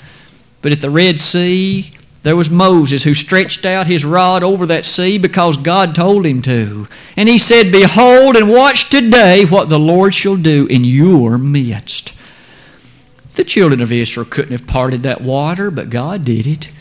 But 0.62 0.71
at 0.71 0.82
the 0.82 0.89
Red 0.89 1.19
Sea, 1.19 1.91
there 2.23 2.36
was 2.36 2.50
Moses 2.50 3.04
who 3.04 3.13
stretched 3.13 3.65
out 3.65 3.88
his 3.88 4.04
rod 4.04 4.43
over 4.43 4.65
that 4.65 4.86
sea 4.86 5.17
because 5.17 5.56
God 5.58 5.95
told 5.95 6.26
him 6.26 6.41
to. 6.41 6.88
And 7.15 7.30
he 7.30 7.39
said, 7.39 7.71
Behold 7.71 8.36
and 8.36 8.50
watch 8.50 8.89
today 8.89 9.45
what 9.45 9.69
the 9.69 9.80
Lord 9.80 10.13
shall 10.13 10.36
do 10.36 10.67
in 10.67 10.84
your 10.84 11.38
midst. 11.38 12.13
The 13.36 13.43
children 13.43 13.82
of 13.82 13.91
Israel 13.91 14.26
couldn't 14.30 14.52
have 14.52 14.67
parted 14.67 15.04
that 15.04 15.21
water, 15.21 15.71
but 15.71 15.89
God 15.89 16.26
did 16.26 16.47
it. 16.47 16.71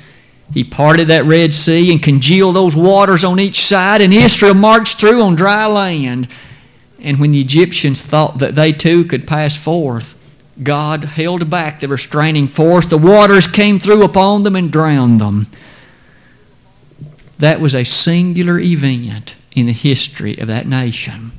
He 0.52 0.64
parted 0.64 1.08
that 1.08 1.24
Red 1.24 1.54
Sea 1.54 1.92
and 1.92 2.02
congealed 2.02 2.56
those 2.56 2.74
waters 2.74 3.24
on 3.24 3.38
each 3.38 3.60
side, 3.60 4.00
and 4.00 4.12
Israel 4.12 4.54
marched 4.54 4.98
through 4.98 5.22
on 5.22 5.34
dry 5.34 5.66
land. 5.66 6.28
And 7.00 7.18
when 7.18 7.32
the 7.32 7.40
Egyptians 7.40 8.02
thought 8.02 8.38
that 8.38 8.54
they 8.54 8.72
too 8.72 9.04
could 9.04 9.26
pass 9.26 9.56
forth, 9.56 10.14
God 10.62 11.04
held 11.04 11.50
back 11.50 11.80
the 11.80 11.88
restraining 11.88 12.48
force. 12.48 12.86
The 12.86 12.98
waters 12.98 13.46
came 13.46 13.78
through 13.78 14.02
upon 14.02 14.42
them 14.42 14.56
and 14.56 14.72
drowned 14.72 15.20
them. 15.20 15.46
That 17.38 17.60
was 17.60 17.74
a 17.74 17.84
singular 17.84 18.58
event 18.58 19.34
in 19.52 19.66
the 19.66 19.72
history 19.72 20.38
of 20.38 20.48
that 20.48 20.66
nation. 20.66 21.32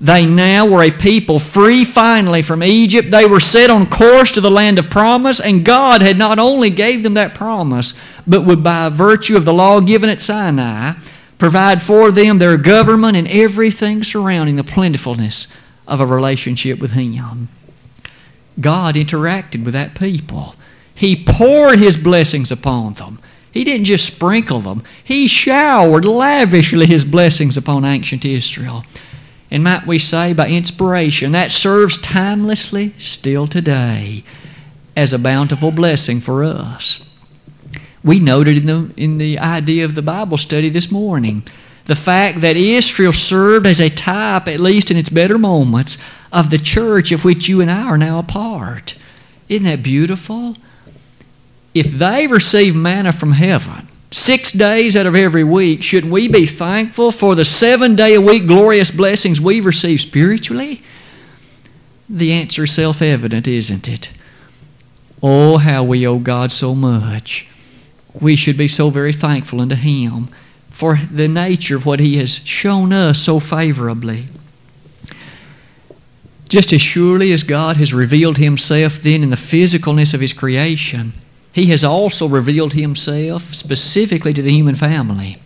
They 0.00 0.26
now 0.26 0.66
were 0.66 0.82
a 0.82 0.90
people 0.90 1.38
free 1.38 1.84
finally 1.84 2.42
from 2.42 2.62
Egypt. 2.62 3.10
They 3.10 3.26
were 3.26 3.40
set 3.40 3.70
on 3.70 3.86
course 3.86 4.32
to 4.32 4.40
the 4.40 4.50
land 4.50 4.78
of 4.78 4.90
promise, 4.90 5.40
and 5.40 5.64
God 5.64 6.02
had 6.02 6.18
not 6.18 6.38
only 6.38 6.70
gave 6.70 7.02
them 7.02 7.14
that 7.14 7.34
promise, 7.34 7.94
but 8.26 8.44
would 8.44 8.64
by 8.64 8.88
virtue 8.88 9.36
of 9.36 9.44
the 9.44 9.52
law 9.52 9.80
given 9.80 10.10
at 10.10 10.20
Sinai 10.20 10.94
provide 11.42 11.82
for 11.82 12.12
them 12.12 12.38
their 12.38 12.56
government 12.56 13.16
and 13.16 13.26
everything 13.26 14.04
surrounding 14.04 14.54
the 14.54 14.62
plentifulness 14.62 15.52
of 15.88 16.00
a 16.00 16.06
relationship 16.06 16.78
with 16.78 16.92
Him. 16.92 17.48
God 18.60 18.94
interacted 18.94 19.64
with 19.64 19.74
that 19.74 19.98
people. 19.98 20.54
He 20.94 21.20
poured 21.20 21.80
His 21.80 21.96
blessings 21.96 22.52
upon 22.52 22.94
them. 22.94 23.18
He 23.50 23.64
didn't 23.64 23.86
just 23.86 24.06
sprinkle 24.06 24.60
them, 24.60 24.84
He 25.02 25.26
showered 25.26 26.04
lavishly 26.04 26.86
His 26.86 27.04
blessings 27.04 27.56
upon 27.56 27.84
ancient 27.84 28.24
Israel 28.24 28.84
and 29.50 29.64
might 29.64 29.84
we 29.84 29.98
say 29.98 30.32
by 30.32 30.48
inspiration, 30.48 31.32
that 31.32 31.50
serves 31.50 31.98
timelessly 31.98 32.94
still 32.98 33.48
today 33.48 34.22
as 34.96 35.12
a 35.12 35.18
bountiful 35.18 35.72
blessing 35.72 36.20
for 36.20 36.44
us. 36.44 37.11
We 38.04 38.18
noted 38.18 38.58
in 38.58 38.66
the, 38.66 38.92
in 38.96 39.18
the 39.18 39.38
idea 39.38 39.84
of 39.84 39.94
the 39.94 40.02
Bible 40.02 40.36
study 40.36 40.68
this 40.68 40.90
morning 40.90 41.44
the 41.84 41.96
fact 41.96 42.40
that 42.40 42.56
Israel 42.56 43.12
served 43.12 43.66
as 43.66 43.80
a 43.80 43.88
type, 43.88 44.46
at 44.46 44.60
least 44.60 44.90
in 44.90 44.96
its 44.96 45.08
better 45.08 45.38
moments, 45.38 45.98
of 46.32 46.50
the 46.50 46.58
church 46.58 47.12
of 47.12 47.24
which 47.24 47.48
you 47.48 47.60
and 47.60 47.70
I 47.70 47.82
are 47.82 47.98
now 47.98 48.18
a 48.18 48.22
part. 48.22 48.96
Isn't 49.48 49.64
that 49.64 49.82
beautiful? 49.82 50.54
If 51.74 51.90
they 51.90 52.26
receive 52.26 52.76
manna 52.76 53.12
from 53.12 53.32
heaven, 53.32 53.88
six 54.10 54.52
days 54.52 54.96
out 54.96 55.06
of 55.06 55.14
every 55.14 55.44
week, 55.44 55.82
shouldn't 55.82 56.12
we 56.12 56.28
be 56.28 56.46
thankful 56.46 57.10
for 57.10 57.34
the 57.34 57.44
seven 57.44 57.96
day 57.96 58.14
a 58.14 58.20
week 58.20 58.46
glorious 58.46 58.90
blessings 58.90 59.40
we 59.40 59.60
receive 59.60 60.00
spiritually? 60.00 60.82
The 62.08 62.32
answer 62.32 62.64
is 62.64 62.72
self 62.72 63.02
evident, 63.02 63.48
isn't 63.48 63.88
it? 63.88 64.12
Oh, 65.22 65.58
how 65.58 65.82
we 65.82 66.06
owe 66.06 66.18
God 66.18 66.52
so 66.52 66.74
much. 66.74 67.48
We 68.20 68.36
should 68.36 68.56
be 68.56 68.68
so 68.68 68.90
very 68.90 69.12
thankful 69.12 69.60
unto 69.60 69.74
Him 69.74 70.28
for 70.70 70.96
the 70.96 71.28
nature 71.28 71.76
of 71.76 71.86
what 71.86 72.00
He 72.00 72.18
has 72.18 72.40
shown 72.44 72.92
us 72.92 73.18
so 73.18 73.40
favorably. 73.40 74.24
Just 76.48 76.72
as 76.72 76.82
surely 76.82 77.32
as 77.32 77.42
God 77.42 77.76
has 77.78 77.94
revealed 77.94 78.38
Himself 78.38 79.00
then 79.02 79.22
in 79.22 79.30
the 79.30 79.36
physicalness 79.36 80.12
of 80.12 80.20
His 80.20 80.32
creation, 80.32 81.12
he 81.52 81.66
has 81.66 81.84
also 81.84 82.26
revealed 82.26 82.72
Himself 82.72 83.54
specifically 83.54 84.32
to 84.32 84.42
the 84.42 84.52
human 84.52 84.74
family 84.74 85.36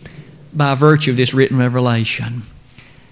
by 0.53 0.73
virtue 0.73 1.11
of 1.11 1.17
this 1.17 1.33
written 1.33 1.57
revelation. 1.57 2.43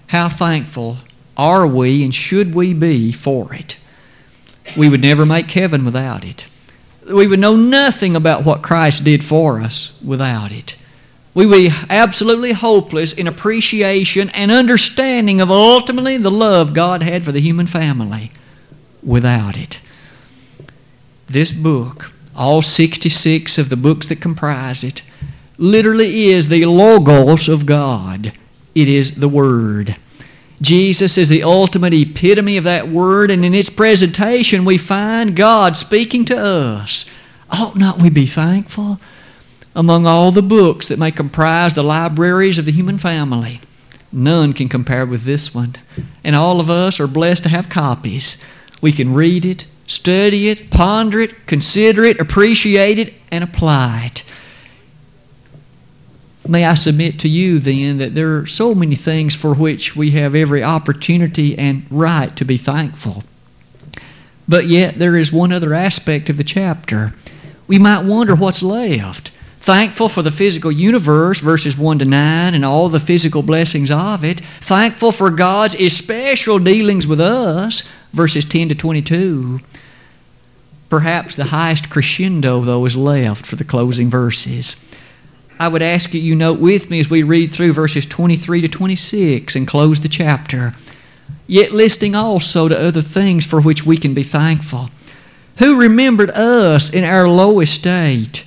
How 0.08 0.28
thankful 0.28 0.98
are 1.36 1.66
we 1.66 2.02
and 2.02 2.14
should 2.14 2.54
we 2.54 2.72
be 2.72 3.12
for 3.12 3.52
it? 3.54 3.76
We 4.76 4.88
would 4.88 5.02
never 5.02 5.26
make 5.26 5.50
heaven 5.50 5.84
without 5.84 6.24
it. 6.24 6.46
We 7.12 7.26
would 7.26 7.38
know 7.38 7.56
nothing 7.56 8.16
about 8.16 8.44
what 8.44 8.62
Christ 8.62 9.04
did 9.04 9.24
for 9.24 9.60
us 9.60 9.98
without 10.04 10.52
it. 10.52 10.76
We 11.34 11.46
would 11.46 11.56
be 11.56 11.72
absolutely 11.90 12.52
hopeless 12.52 13.12
in 13.12 13.26
appreciation 13.26 14.30
and 14.30 14.50
understanding 14.50 15.40
of 15.40 15.50
ultimately 15.50 16.16
the 16.16 16.30
love 16.30 16.74
God 16.74 17.02
had 17.02 17.24
for 17.24 17.32
the 17.32 17.40
human 17.40 17.66
family 17.66 18.32
without 19.02 19.56
it. 19.56 19.80
This 21.28 21.52
book 21.52 22.12
all 22.36 22.60
66 22.60 23.56
of 23.58 23.70
the 23.70 23.76
books 23.76 24.06
that 24.08 24.20
comprise 24.20 24.84
it, 24.84 25.02
literally 25.56 26.26
is 26.28 26.48
the 26.48 26.66
Logos 26.66 27.48
of 27.48 27.64
God. 27.64 28.32
It 28.74 28.88
is 28.88 29.14
the 29.14 29.28
Word. 29.28 29.96
Jesus 30.60 31.18
is 31.18 31.28
the 31.28 31.42
ultimate 31.42 31.92
epitome 31.92 32.56
of 32.56 32.64
that 32.64 32.88
Word, 32.88 33.30
and 33.30 33.44
in 33.44 33.54
its 33.54 33.70
presentation, 33.70 34.64
we 34.64 34.78
find 34.78 35.36
God 35.36 35.76
speaking 35.76 36.24
to 36.26 36.36
us. 36.36 37.04
Ought 37.50 37.76
not 37.76 37.98
we 37.98 38.10
be 38.10 38.26
thankful? 38.26 38.98
Among 39.74 40.06
all 40.06 40.32
the 40.32 40.42
books 40.42 40.88
that 40.88 40.98
may 40.98 41.10
comprise 41.10 41.74
the 41.74 41.84
libraries 41.84 42.58
of 42.58 42.64
the 42.64 42.72
human 42.72 42.98
family, 42.98 43.60
none 44.10 44.54
can 44.54 44.68
compare 44.68 45.04
with 45.04 45.24
this 45.24 45.54
one. 45.54 45.74
And 46.24 46.34
all 46.34 46.60
of 46.60 46.70
us 46.70 46.98
are 46.98 47.06
blessed 47.06 47.42
to 47.42 47.48
have 47.50 47.68
copies. 47.68 48.38
We 48.80 48.92
can 48.92 49.12
read 49.12 49.44
it, 49.44 49.66
Study 49.86 50.48
it, 50.48 50.70
ponder 50.70 51.20
it, 51.20 51.46
consider 51.46 52.04
it, 52.04 52.20
appreciate 52.20 52.98
it, 52.98 53.14
and 53.30 53.44
apply 53.44 54.06
it. 54.06 54.24
May 56.48 56.64
I 56.64 56.74
submit 56.74 57.18
to 57.20 57.28
you 57.28 57.58
then 57.58 57.98
that 57.98 58.14
there 58.14 58.38
are 58.38 58.46
so 58.46 58.74
many 58.74 58.96
things 58.96 59.34
for 59.34 59.54
which 59.54 59.96
we 59.96 60.12
have 60.12 60.34
every 60.34 60.62
opportunity 60.62 61.56
and 61.58 61.86
right 61.90 62.34
to 62.36 62.44
be 62.44 62.56
thankful. 62.56 63.24
But 64.48 64.66
yet 64.66 64.98
there 64.98 65.16
is 65.16 65.32
one 65.32 65.52
other 65.52 65.74
aspect 65.74 66.30
of 66.30 66.36
the 66.36 66.44
chapter. 66.44 67.14
We 67.66 67.78
might 67.78 68.04
wonder 68.04 68.34
what's 68.34 68.62
left. 68.62 69.32
Thankful 69.58 70.08
for 70.08 70.22
the 70.22 70.30
physical 70.30 70.70
universe, 70.70 71.40
verses 71.40 71.76
1 71.76 71.98
to 71.98 72.04
9, 72.04 72.54
and 72.54 72.64
all 72.64 72.88
the 72.88 73.00
physical 73.00 73.42
blessings 73.42 73.90
of 73.90 74.22
it. 74.22 74.38
Thankful 74.38 75.10
for 75.10 75.28
God's 75.30 75.74
especial 75.74 76.60
dealings 76.60 77.04
with 77.04 77.20
us, 77.20 77.82
verses 78.12 78.44
10 78.44 78.68
to 78.68 78.74
22. 78.76 79.58
Perhaps 80.88 81.34
the 81.34 81.46
highest 81.46 81.90
crescendo, 81.90 82.60
though, 82.60 82.84
is 82.84 82.94
left 82.94 83.44
for 83.44 83.56
the 83.56 83.64
closing 83.64 84.08
verses. 84.08 84.85
I 85.58 85.68
would 85.68 85.82
ask 85.82 86.12
you, 86.12 86.20
you 86.20 86.34
note 86.34 86.58
with 86.58 86.90
me 86.90 87.00
as 87.00 87.08
we 87.08 87.22
read 87.22 87.52
through 87.52 87.72
verses 87.72 88.04
23 88.04 88.60
to 88.60 88.68
26 88.68 89.56
and 89.56 89.66
close 89.66 90.00
the 90.00 90.08
chapter, 90.08 90.74
yet 91.46 91.72
listing 91.72 92.14
also 92.14 92.68
to 92.68 92.78
other 92.78 93.02
things 93.02 93.46
for 93.46 93.60
which 93.60 93.86
we 93.86 93.96
can 93.96 94.12
be 94.12 94.22
thankful. 94.22 94.90
Who 95.58 95.80
remembered 95.80 96.30
us 96.30 96.90
in 96.90 97.04
our 97.04 97.28
low 97.28 97.60
estate, 97.60 98.44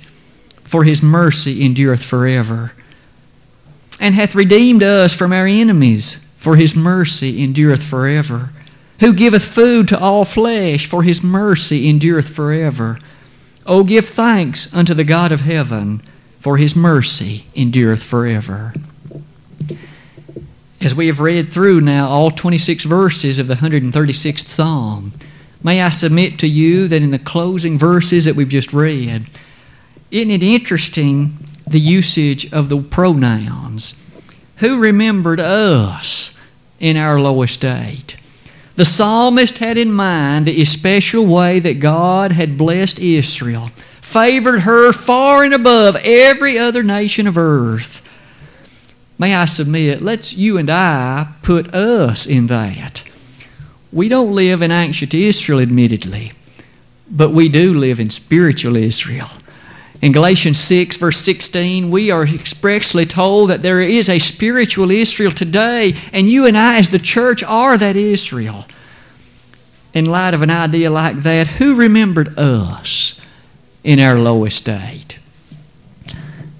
for 0.62 0.84
his 0.84 1.02
mercy 1.02 1.64
endureth 1.64 2.04
forever, 2.04 2.72
and 3.98 4.14
hath 4.14 4.36
redeemed 4.36 4.84
us 4.84 5.12
from 5.12 5.32
our 5.32 5.46
enemies, 5.46 6.24
for 6.38 6.54
his 6.56 6.76
mercy 6.76 7.42
endureth 7.42 7.82
forever. 7.82 8.50
Who 9.00 9.12
giveth 9.12 9.44
food 9.44 9.88
to 9.88 9.98
all 9.98 10.24
flesh, 10.24 10.86
for 10.86 11.02
his 11.02 11.22
mercy 11.22 11.88
endureth 11.88 12.28
forever. 12.28 12.98
O 13.66 13.82
give 13.82 14.08
thanks 14.08 14.72
unto 14.72 14.94
the 14.94 15.04
God 15.04 15.32
of 15.32 15.40
heaven, 15.40 16.02
for 16.40 16.56
his 16.56 16.74
mercy 16.74 17.46
endureth 17.54 18.02
forever. 18.02 18.72
As 20.80 20.94
we 20.94 21.08
have 21.08 21.20
read 21.20 21.52
through 21.52 21.82
now 21.82 22.08
all 22.08 22.30
26 22.30 22.84
verses 22.84 23.38
of 23.38 23.46
the 23.46 23.56
136th 23.56 24.48
Psalm, 24.48 25.12
may 25.62 25.82
I 25.82 25.90
submit 25.90 26.38
to 26.38 26.48
you 26.48 26.88
that 26.88 27.02
in 27.02 27.10
the 27.10 27.18
closing 27.18 27.78
verses 27.78 28.24
that 28.24 28.34
we've 28.34 28.48
just 28.48 28.72
read, 28.72 29.28
isn't 30.10 30.30
it 30.30 30.42
interesting 30.42 31.36
the 31.66 31.78
usage 31.78 32.50
of 32.52 32.70
the 32.70 32.80
pronouns? 32.80 33.94
Who 34.56 34.80
remembered 34.80 35.40
us 35.40 36.36
in 36.80 36.96
our 36.96 37.20
low 37.20 37.42
estate? 37.42 38.16
The 38.76 38.86
psalmist 38.86 39.58
had 39.58 39.76
in 39.76 39.92
mind 39.92 40.46
the 40.46 40.62
especial 40.62 41.26
way 41.26 41.60
that 41.60 41.80
God 41.80 42.32
had 42.32 42.56
blessed 42.56 42.98
Israel, 42.98 43.70
favored 44.10 44.60
her 44.60 44.92
far 44.92 45.44
and 45.44 45.54
above 45.54 45.94
every 46.02 46.58
other 46.58 46.82
nation 46.82 47.28
of 47.28 47.38
earth. 47.38 48.02
May 49.20 49.36
I 49.36 49.44
submit, 49.44 50.02
let's 50.02 50.32
you 50.32 50.58
and 50.58 50.68
I 50.68 51.34
put 51.42 51.72
us 51.72 52.26
in 52.26 52.48
that. 52.48 53.04
We 53.92 54.08
don't 54.08 54.34
live 54.34 54.62
in 54.62 54.72
ancient 54.72 55.14
Israel, 55.14 55.60
admittedly, 55.60 56.32
but 57.08 57.30
we 57.30 57.48
do 57.48 57.72
live 57.72 58.00
in 58.00 58.10
spiritual 58.10 58.74
Israel. 58.74 59.28
In 60.02 60.10
Galatians 60.10 60.58
6, 60.58 60.96
verse 60.96 61.18
16, 61.18 61.90
we 61.90 62.10
are 62.10 62.26
expressly 62.26 63.06
told 63.06 63.50
that 63.50 63.62
there 63.62 63.80
is 63.80 64.08
a 64.08 64.18
spiritual 64.18 64.90
Israel 64.90 65.30
today, 65.30 65.94
and 66.12 66.28
you 66.28 66.46
and 66.46 66.58
I, 66.58 66.78
as 66.78 66.90
the 66.90 66.98
church, 66.98 67.44
are 67.44 67.78
that 67.78 67.94
Israel. 67.94 68.66
In 69.94 70.06
light 70.06 70.34
of 70.34 70.42
an 70.42 70.50
idea 70.50 70.90
like 70.90 71.16
that, 71.18 71.46
who 71.46 71.74
remembered 71.76 72.36
us 72.36 73.20
in 73.84 74.00
our 74.00 74.18
lowest 74.18 74.58
state? 74.58 75.18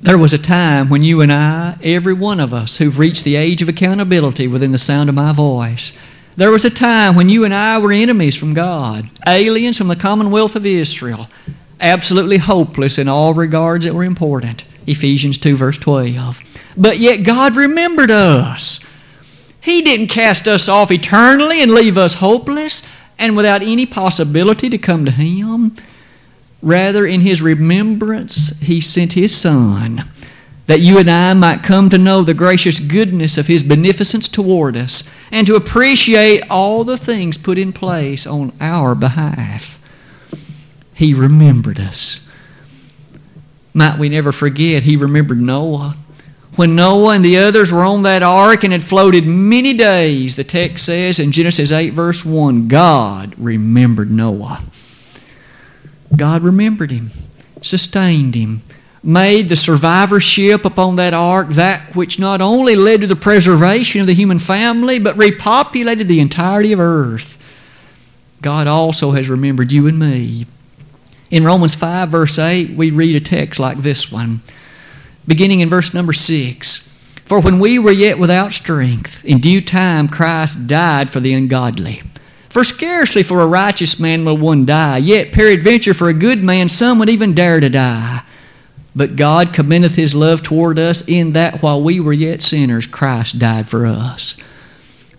There 0.02 0.18
was 0.18 0.32
a 0.32 0.38
time 0.38 0.88
when 0.88 1.02
you 1.02 1.20
and 1.20 1.32
I, 1.32 1.76
every 1.82 2.14
one 2.14 2.40
of 2.40 2.54
us 2.54 2.78
who've 2.78 2.98
reached 2.98 3.24
the 3.24 3.36
age 3.36 3.60
of 3.60 3.68
accountability 3.68 4.46
within 4.48 4.72
the 4.72 4.78
sound 4.78 5.08
of 5.08 5.14
my 5.14 5.32
voice, 5.32 5.92
there 6.36 6.50
was 6.50 6.64
a 6.64 6.70
time 6.70 7.16
when 7.16 7.28
you 7.28 7.44
and 7.44 7.52
I 7.52 7.78
were 7.78 7.92
enemies 7.92 8.36
from 8.36 8.54
God, 8.54 9.10
aliens 9.26 9.76
from 9.76 9.88
the 9.88 9.96
commonwealth 9.96 10.56
of 10.56 10.64
Israel 10.64 11.28
absolutely 11.80 12.38
hopeless 12.38 12.98
in 12.98 13.08
all 13.08 13.34
regards 13.34 13.84
that 13.84 13.94
were 13.94 14.04
important. 14.04 14.64
Ephesians 14.86 15.38
2, 15.38 15.56
verse 15.56 15.78
12. 15.78 16.40
But 16.76 16.98
yet 16.98 17.18
God 17.18 17.56
remembered 17.56 18.10
us. 18.10 18.80
He 19.60 19.82
didn't 19.82 20.08
cast 20.08 20.46
us 20.46 20.68
off 20.68 20.90
eternally 20.90 21.62
and 21.62 21.72
leave 21.72 21.98
us 21.98 22.14
hopeless 22.14 22.82
and 23.18 23.36
without 23.36 23.62
any 23.62 23.86
possibility 23.86 24.70
to 24.70 24.78
come 24.78 25.04
to 25.04 25.10
Him. 25.10 25.76
Rather, 26.62 27.06
in 27.06 27.20
His 27.22 27.40
remembrance, 27.40 28.58
He 28.60 28.80
sent 28.80 29.14
His 29.14 29.36
Son 29.36 30.04
that 30.66 30.80
you 30.80 30.98
and 30.98 31.10
I 31.10 31.34
might 31.34 31.64
come 31.64 31.90
to 31.90 31.98
know 31.98 32.22
the 32.22 32.32
gracious 32.32 32.78
goodness 32.78 33.36
of 33.36 33.48
His 33.48 33.64
beneficence 33.64 34.28
toward 34.28 34.76
us 34.76 35.02
and 35.32 35.44
to 35.48 35.56
appreciate 35.56 36.48
all 36.48 36.84
the 36.84 36.96
things 36.96 37.36
put 37.36 37.58
in 37.58 37.72
place 37.72 38.24
on 38.24 38.52
our 38.60 38.94
behalf. 38.94 39.80
He 40.94 41.12
remembered 41.12 41.80
us. 41.80 42.28
Might 43.74 43.98
we 43.98 44.08
never 44.08 44.30
forget, 44.30 44.84
He 44.84 44.96
remembered 44.96 45.40
Noah. 45.40 45.96
When 46.54 46.76
Noah 46.76 47.14
and 47.14 47.24
the 47.24 47.38
others 47.38 47.72
were 47.72 47.84
on 47.84 48.02
that 48.02 48.22
ark 48.22 48.62
and 48.62 48.72
had 48.72 48.82
floated 48.82 49.26
many 49.26 49.72
days, 49.72 50.36
the 50.36 50.44
text 50.44 50.84
says 50.84 51.18
in 51.18 51.32
Genesis 51.32 51.72
8, 51.72 51.90
verse 51.94 52.24
1, 52.24 52.68
God 52.68 53.34
remembered 53.38 54.10
Noah. 54.10 54.62
God 56.14 56.42
remembered 56.42 56.90
him, 56.90 57.10
sustained 57.62 58.34
him, 58.34 58.62
made 59.02 59.48
the 59.48 59.56
survivorship 59.56 60.64
upon 60.64 60.96
that 60.96 61.14
ark 61.14 61.48
that 61.50 61.94
which 61.96 62.18
not 62.18 62.42
only 62.42 62.76
led 62.76 63.00
to 63.00 63.06
the 63.06 63.16
preservation 63.16 64.00
of 64.00 64.06
the 64.06 64.14
human 64.14 64.38
family, 64.38 64.98
but 64.98 65.16
repopulated 65.16 66.06
the 66.06 66.20
entirety 66.20 66.72
of 66.72 66.80
earth. 66.80 67.38
God 68.42 68.66
also 68.66 69.12
has 69.12 69.28
remembered 69.28 69.72
you 69.72 69.86
and 69.86 69.98
me. 69.98 70.46
In 71.30 71.44
Romans 71.44 71.74
5, 71.74 72.08
verse 72.08 72.38
8, 72.38 72.70
we 72.70 72.90
read 72.90 73.14
a 73.14 73.20
text 73.20 73.60
like 73.60 73.78
this 73.78 74.10
one, 74.10 74.42
beginning 75.26 75.60
in 75.60 75.68
verse 75.68 75.94
number 75.94 76.12
6. 76.12 76.88
For 77.24 77.40
when 77.40 77.60
we 77.60 77.78
were 77.78 77.92
yet 77.92 78.18
without 78.18 78.52
strength, 78.52 79.24
in 79.24 79.38
due 79.38 79.60
time 79.60 80.08
Christ 80.08 80.66
died 80.66 81.10
for 81.10 81.20
the 81.20 81.32
ungodly. 81.32 82.02
For 82.50 82.64
scarcely 82.64 83.22
for 83.22 83.40
a 83.40 83.46
righteous 83.46 83.98
man 83.98 84.24
will 84.24 84.36
one 84.36 84.66
die, 84.66 84.98
yet 84.98 85.32
peradventure 85.32 85.94
for 85.94 86.08
a 86.08 86.14
good 86.14 86.42
man 86.42 86.68
some 86.68 86.98
would 86.98 87.08
even 87.08 87.32
dare 87.32 87.60
to 87.60 87.70
die. 87.70 88.22
But 88.94 89.14
God 89.14 89.52
commendeth 89.52 89.94
his 89.94 90.16
love 90.16 90.42
toward 90.42 90.78
us 90.78 91.02
in 91.06 91.32
that 91.32 91.62
while 91.62 91.80
we 91.80 92.00
were 92.00 92.12
yet 92.12 92.42
sinners, 92.42 92.88
Christ 92.88 93.38
died 93.38 93.68
for 93.68 93.86
us. 93.86 94.36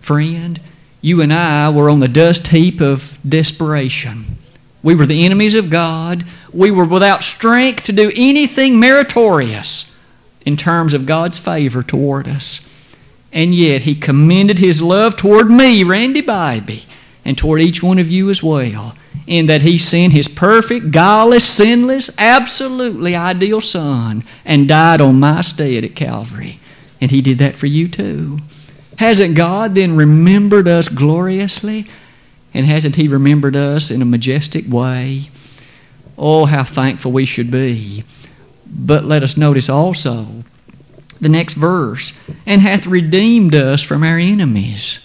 Friend, 0.00 0.60
you 1.00 1.22
and 1.22 1.32
I 1.32 1.70
were 1.70 1.88
on 1.88 2.00
the 2.00 2.08
dust 2.08 2.48
heap 2.48 2.82
of 2.82 3.18
desperation. 3.26 4.36
We 4.82 4.94
were 4.94 5.06
the 5.06 5.24
enemies 5.24 5.54
of 5.54 5.70
God. 5.70 6.24
We 6.52 6.70
were 6.70 6.84
without 6.84 7.22
strength 7.22 7.84
to 7.84 7.92
do 7.92 8.12
anything 8.14 8.78
meritorious 8.78 9.90
in 10.44 10.56
terms 10.58 10.92
of 10.92 11.06
God's 11.06 11.38
favor 11.38 11.82
toward 11.82 12.28
us. 12.28 12.60
And 13.32 13.54
yet, 13.54 13.82
He 13.82 13.94
commended 13.94 14.58
His 14.58 14.82
love 14.82 15.16
toward 15.16 15.50
me, 15.50 15.82
Randy 15.82 16.20
Bybee, 16.20 16.84
and 17.24 17.38
toward 17.38 17.60
each 17.60 17.82
one 17.82 17.98
of 17.98 18.10
you 18.10 18.30
as 18.30 18.42
well, 18.42 18.94
in 19.26 19.46
that 19.46 19.62
He 19.62 19.78
sent 19.78 20.12
His 20.12 20.28
perfect, 20.28 20.90
guileless, 20.90 21.48
sinless, 21.48 22.10
absolutely 22.18 23.14
ideal 23.14 23.60
Son 23.60 24.24
and 24.44 24.68
died 24.68 25.00
on 25.00 25.20
my 25.20 25.40
stead 25.40 25.84
at 25.84 25.94
Calvary. 25.94 26.58
And 27.00 27.10
He 27.10 27.20
did 27.20 27.38
that 27.38 27.56
for 27.56 27.66
you 27.66 27.88
too. 27.88 28.38
Hasn't 28.98 29.36
God 29.36 29.74
then 29.74 29.96
remembered 29.96 30.68
us 30.68 30.88
gloriously? 30.88 31.86
And 32.54 32.66
hasn't 32.66 32.96
He 32.96 33.08
remembered 33.08 33.56
us 33.56 33.90
in 33.90 34.02
a 34.02 34.06
majestic 34.06 34.68
way? 34.68 35.30
Oh, 36.18 36.44
how 36.44 36.64
thankful 36.64 37.12
we 37.12 37.24
should 37.24 37.50
be. 37.50 38.04
But 38.66 39.04
let 39.04 39.22
us 39.22 39.36
notice 39.36 39.68
also 39.68 40.44
the 41.20 41.28
next 41.28 41.54
verse 41.54 42.12
and 42.46 42.60
hath 42.62 42.86
redeemed 42.86 43.54
us 43.54 43.82
from 43.82 44.02
our 44.02 44.18
enemies. 44.18 44.98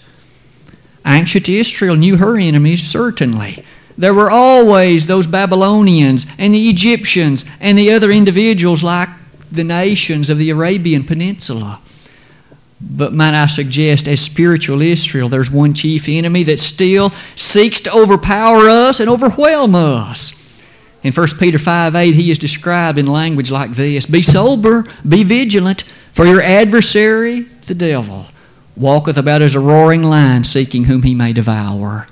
Ancient 1.06 1.48
Israel 1.48 1.96
knew 1.96 2.16
her 2.16 2.36
enemies, 2.36 2.86
certainly. 2.86 3.64
There 3.96 4.14
were 4.14 4.30
always 4.30 5.06
those 5.06 5.26
Babylonians 5.26 6.26
and 6.38 6.54
the 6.54 6.68
Egyptians 6.68 7.44
and 7.60 7.76
the 7.76 7.90
other 7.90 8.10
individuals 8.10 8.82
like 8.82 9.08
the 9.50 9.64
nations 9.64 10.30
of 10.30 10.38
the 10.38 10.50
Arabian 10.50 11.04
Peninsula. 11.04 11.80
But 12.80 13.12
might 13.12 13.34
I 13.34 13.46
suggest, 13.46 14.06
as 14.06 14.20
spiritual 14.20 14.82
Israel, 14.82 15.28
there's 15.28 15.50
one 15.50 15.74
chief 15.74 16.08
enemy 16.08 16.44
that 16.44 16.60
still 16.60 17.10
seeks 17.34 17.80
to 17.80 17.92
overpower 17.92 18.68
us 18.68 19.00
and 19.00 19.10
overwhelm 19.10 19.74
us. 19.74 20.32
In 21.02 21.12
1 21.12 21.28
Peter 21.38 21.58
5 21.58 21.94
8, 21.94 22.14
he 22.14 22.30
is 22.30 22.38
described 22.38 22.98
in 22.98 23.06
language 23.06 23.50
like 23.50 23.72
this 23.72 24.06
Be 24.06 24.22
sober, 24.22 24.84
be 25.08 25.24
vigilant, 25.24 25.82
for 26.12 26.24
your 26.24 26.42
adversary, 26.42 27.42
the 27.66 27.74
devil, 27.74 28.26
walketh 28.78 29.16
about 29.16 29.42
as 29.42 29.54
a 29.54 29.60
roaring 29.60 30.02
lion, 30.02 30.44
seeking 30.44 30.84
whom 30.84 31.02
he 31.02 31.14
may 31.14 31.32
devour. 31.32 32.06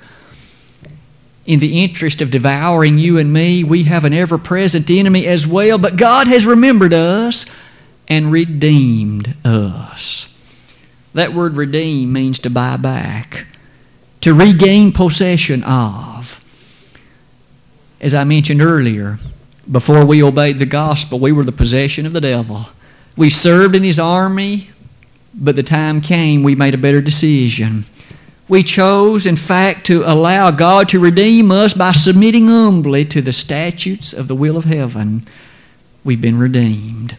In 1.45 1.59
the 1.59 1.81
interest 1.81 2.21
of 2.21 2.29
devouring 2.29 2.99
you 2.99 3.17
and 3.17 3.31
me, 3.31 3.63
we 3.63 3.83
have 3.83 4.03
an 4.03 4.13
ever 4.13 4.37
present 4.37 4.89
enemy 4.89 5.25
as 5.25 5.47
well, 5.47 5.77
but 5.77 5.95
God 5.95 6.27
has 6.27 6.45
remembered 6.45 6.93
us 6.93 7.45
and 8.07 8.31
redeemed 8.31 9.33
us. 9.45 10.33
That 11.13 11.33
word 11.33 11.55
redeem 11.55 12.11
means 12.11 12.37
to 12.39 12.49
buy 12.49 12.77
back, 12.77 13.47
to 14.21 14.33
regain 14.33 14.91
possession 14.91 15.63
of. 15.63 16.43
As 18.01 18.13
I 18.13 18.23
mentioned 18.25 18.61
earlier, 18.61 19.17
before 19.71 20.05
we 20.05 20.21
obeyed 20.21 20.59
the 20.59 20.65
gospel, 20.65 21.17
we 21.17 21.31
were 21.31 21.43
the 21.43 21.51
possession 21.51 22.05
of 22.05 22.13
the 22.13 22.21
devil. 22.21 22.67
We 23.15 23.29
served 23.29 23.75
in 23.75 23.83
his 23.83 23.99
army, 23.99 24.69
but 25.37 25.55
the 25.55 25.63
time 25.63 26.01
came 26.01 26.43
we 26.43 26.55
made 26.55 26.73
a 26.73 26.77
better 26.77 27.01
decision. 27.01 27.85
We 28.49 28.63
chose, 28.63 29.25
in 29.25 29.35
fact, 29.35 29.85
to 29.87 30.03
allow 30.03 30.51
God 30.51 30.89
to 30.89 30.99
redeem 30.99 31.51
us 31.51 31.73
by 31.73 31.91
submitting 31.91 32.47
humbly 32.47 33.03
to 33.05 33.21
the 33.21 33.33
statutes 33.33 34.13
of 34.13 34.27
the 34.27 34.35
will 34.35 34.55
of 34.55 34.65
heaven. 34.65 35.23
We've 36.03 36.21
been 36.21 36.39
redeemed. 36.39 37.17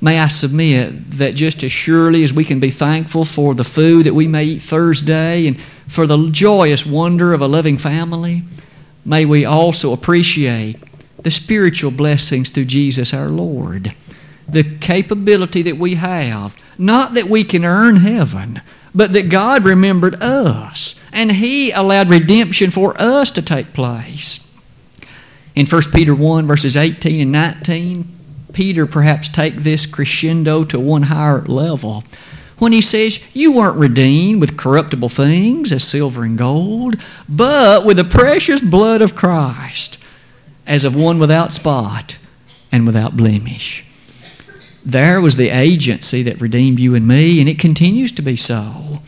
May 0.00 0.20
I 0.20 0.28
submit 0.28 1.12
that 1.12 1.34
just 1.34 1.64
as 1.64 1.72
surely 1.72 2.22
as 2.22 2.32
we 2.32 2.44
can 2.44 2.60
be 2.60 2.70
thankful 2.70 3.24
for 3.24 3.54
the 3.54 3.64
food 3.64 4.06
that 4.06 4.14
we 4.14 4.28
may 4.28 4.44
eat 4.44 4.60
Thursday 4.60 5.46
and 5.48 5.60
for 5.88 6.06
the 6.06 6.28
joyous 6.30 6.86
wonder 6.86 7.32
of 7.32 7.40
a 7.40 7.48
loving 7.48 7.78
family, 7.78 8.42
may 9.04 9.24
we 9.24 9.44
also 9.44 9.92
appreciate 9.92 10.76
the 11.22 11.30
spiritual 11.30 11.90
blessings 11.90 12.50
through 12.50 12.66
Jesus 12.66 13.12
our 13.12 13.28
Lord. 13.28 13.94
The 14.48 14.64
capability 14.78 15.62
that 15.62 15.76
we 15.76 15.96
have, 15.96 16.56
not 16.78 17.14
that 17.14 17.28
we 17.28 17.44
can 17.44 17.64
earn 17.64 17.96
heaven, 17.96 18.62
but 18.94 19.12
that 19.12 19.28
God 19.28 19.64
remembered 19.64 20.22
us 20.22 20.94
and 21.12 21.32
He 21.32 21.70
allowed 21.70 22.10
redemption 22.10 22.70
for 22.70 23.00
us 23.00 23.30
to 23.32 23.42
take 23.42 23.72
place. 23.72 24.40
In 25.54 25.66
1 25.66 25.82
Peter 25.92 26.14
1, 26.14 26.46
verses 26.46 26.76
18 26.76 27.20
and 27.20 27.32
19, 27.32 28.18
Peter 28.52 28.86
perhaps 28.86 29.28
take 29.28 29.56
this 29.56 29.86
crescendo 29.86 30.64
to 30.64 30.80
one 30.80 31.04
higher 31.04 31.42
level 31.42 32.04
when 32.58 32.72
he 32.72 32.80
says, 32.80 33.20
You 33.32 33.52
weren't 33.52 33.76
redeemed 33.76 34.40
with 34.40 34.56
corruptible 34.56 35.08
things 35.08 35.72
as 35.72 35.84
silver 35.84 36.24
and 36.24 36.36
gold, 36.36 36.96
but 37.28 37.84
with 37.84 37.96
the 37.96 38.04
precious 38.04 38.60
blood 38.60 39.02
of 39.02 39.14
Christ, 39.14 39.98
as 40.66 40.84
of 40.84 40.96
one 40.96 41.18
without 41.18 41.52
spot 41.52 42.18
and 42.70 42.86
without 42.86 43.16
blemish. 43.16 43.84
There 44.88 45.20
was 45.20 45.36
the 45.36 45.50
agency 45.50 46.22
that 46.22 46.40
redeemed 46.40 46.80
you 46.80 46.94
and 46.94 47.06
me, 47.06 47.40
and 47.40 47.48
it 47.48 47.58
continues 47.58 48.10
to 48.12 48.22
be 48.22 48.36
so. 48.36 49.02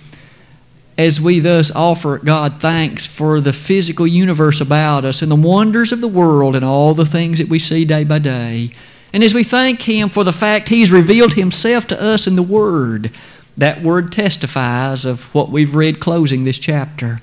as 0.98 1.18
we 1.18 1.40
thus 1.40 1.70
offer 1.70 2.18
God 2.18 2.60
thanks 2.60 3.06
for 3.06 3.40
the 3.40 3.54
physical 3.54 4.06
universe 4.06 4.60
about 4.60 5.06
us 5.06 5.22
and 5.22 5.30
the 5.30 5.36
wonders 5.36 5.90
of 5.90 6.02
the 6.02 6.06
world 6.08 6.54
and 6.54 6.62
all 6.62 6.92
the 6.92 7.06
things 7.06 7.38
that 7.38 7.48
we 7.48 7.58
see 7.58 7.86
day 7.86 8.04
by 8.04 8.18
day. 8.18 8.72
And 9.14 9.24
as 9.24 9.32
we 9.32 9.42
thank 9.42 9.80
Him 9.80 10.10
for 10.10 10.22
the 10.22 10.34
fact 10.34 10.68
He's 10.68 10.90
revealed 10.90 11.32
Himself 11.32 11.86
to 11.86 11.98
us 12.02 12.26
in 12.26 12.36
the 12.36 12.42
Word, 12.42 13.10
that 13.56 13.80
Word 13.80 14.12
testifies 14.12 15.06
of 15.06 15.34
what 15.34 15.48
we've 15.48 15.74
read 15.74 15.98
closing 15.98 16.44
this 16.44 16.58
chapter 16.58 17.20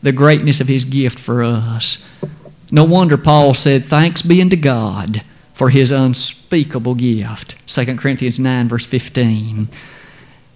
the 0.00 0.12
greatness 0.12 0.60
of 0.60 0.68
His 0.68 0.84
gift 0.84 1.18
for 1.18 1.42
us. 1.42 2.06
No 2.70 2.84
wonder 2.84 3.16
Paul 3.16 3.52
said, 3.54 3.84
Thanks 3.84 4.22
be 4.22 4.40
unto 4.40 4.54
God 4.54 5.22
for 5.56 5.70
His 5.70 5.90
unspeakable 5.90 6.94
gift. 6.94 7.56
2 7.66 7.96
Corinthians 7.96 8.38
9, 8.38 8.68
verse 8.68 8.84
15. 8.84 9.68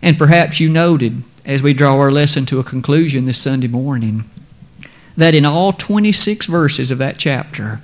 And 0.03 0.19
perhaps 0.19 0.61
you 0.61 0.69
noted 0.69 1.23
as 1.47 1.63
we 1.63 1.73
draw 1.73 1.97
our 1.97 2.13
lesson 2.13 2.45
to 2.47 2.61
a 2.61 2.65
conclusion 2.65 3.25
this 3.25 3.39
Sunday 3.39 3.67
morning 3.67 4.25
that 5.17 5.35
in 5.35 5.47
all 5.47 5.73
26 5.73 6.45
verses 6.45 6.91
of 6.91 6.99
that 6.99 7.17
chapter, 7.17 7.81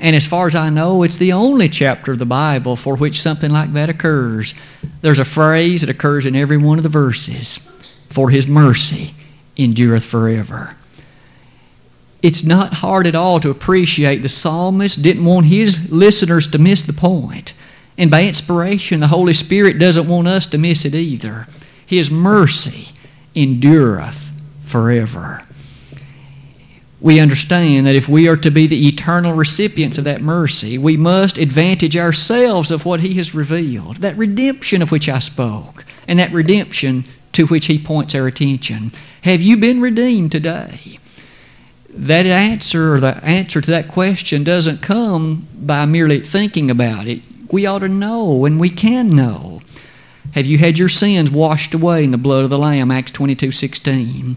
and 0.00 0.16
as 0.16 0.26
far 0.26 0.48
as 0.48 0.56
I 0.56 0.68
know, 0.68 1.04
it's 1.04 1.16
the 1.16 1.32
only 1.32 1.68
chapter 1.68 2.10
of 2.10 2.18
the 2.18 2.26
Bible 2.26 2.74
for 2.74 2.96
which 2.96 3.22
something 3.22 3.52
like 3.52 3.72
that 3.74 3.88
occurs. 3.88 4.52
There's 5.00 5.20
a 5.20 5.24
phrase 5.24 5.82
that 5.82 5.90
occurs 5.90 6.26
in 6.26 6.34
every 6.34 6.56
one 6.56 6.78
of 6.78 6.82
the 6.82 6.88
verses 6.88 7.60
For 8.10 8.30
his 8.30 8.48
mercy 8.48 9.14
endureth 9.56 10.04
forever. 10.04 10.74
It's 12.22 12.42
not 12.42 12.74
hard 12.74 13.06
at 13.06 13.14
all 13.14 13.38
to 13.40 13.50
appreciate 13.50 14.22
the 14.22 14.28
psalmist 14.28 15.02
didn't 15.02 15.24
want 15.24 15.46
his 15.46 15.88
listeners 15.90 16.46
to 16.48 16.58
miss 16.58 16.82
the 16.82 16.92
point. 16.92 17.52
And 17.96 18.10
by 18.10 18.24
inspiration, 18.24 19.00
the 19.00 19.08
Holy 19.08 19.34
Spirit 19.34 19.78
doesn't 19.78 20.08
want 20.08 20.28
us 20.28 20.46
to 20.46 20.58
miss 20.58 20.84
it 20.84 20.94
either. 20.94 21.46
His 21.86 22.10
mercy 22.10 22.88
endureth 23.34 24.32
forever. 24.64 25.42
We 27.00 27.20
understand 27.20 27.86
that 27.86 27.94
if 27.94 28.08
we 28.08 28.28
are 28.28 28.36
to 28.36 28.50
be 28.50 28.66
the 28.66 28.88
eternal 28.88 29.32
recipients 29.32 29.98
of 29.98 30.04
that 30.04 30.20
mercy, 30.20 30.78
we 30.78 30.96
must 30.96 31.38
advantage 31.38 31.96
ourselves 31.96 32.72
of 32.72 32.84
what 32.84 33.00
He 33.00 33.14
has 33.14 33.34
revealed, 33.34 33.98
that 33.98 34.18
redemption 34.18 34.82
of 34.82 34.90
which 34.90 35.08
I 35.08 35.20
spoke, 35.20 35.84
and 36.08 36.18
that 36.18 36.32
redemption 36.32 37.04
to 37.32 37.46
which 37.46 37.66
He 37.66 37.78
points 37.78 38.16
our 38.16 38.26
attention. 38.26 38.90
Have 39.22 39.40
you 39.40 39.56
been 39.56 39.80
redeemed 39.80 40.32
today? 40.32 40.98
That 41.90 42.26
answer, 42.26 42.94
or 42.94 43.00
the 43.00 43.16
answer 43.24 43.60
to 43.60 43.70
that 43.70 43.88
question, 43.88 44.44
doesn't 44.44 44.82
come 44.82 45.46
by 45.54 45.86
merely 45.86 46.20
thinking 46.20 46.70
about 46.70 47.06
it. 47.06 47.22
We 47.50 47.64
ought 47.64 47.78
to 47.78 47.88
know, 47.88 48.44
and 48.44 48.60
we 48.60 48.68
can 48.68 49.08
know. 49.08 49.62
Have 50.34 50.46
you 50.46 50.58
had 50.58 50.78
your 50.78 50.90
sins 50.90 51.30
washed 51.30 51.72
away 51.72 52.04
in 52.04 52.10
the 52.10 52.18
blood 52.18 52.44
of 52.44 52.50
the 52.50 52.58
Lamb? 52.58 52.90
Acts 52.90 53.10
22 53.12 53.50
16. 53.50 54.36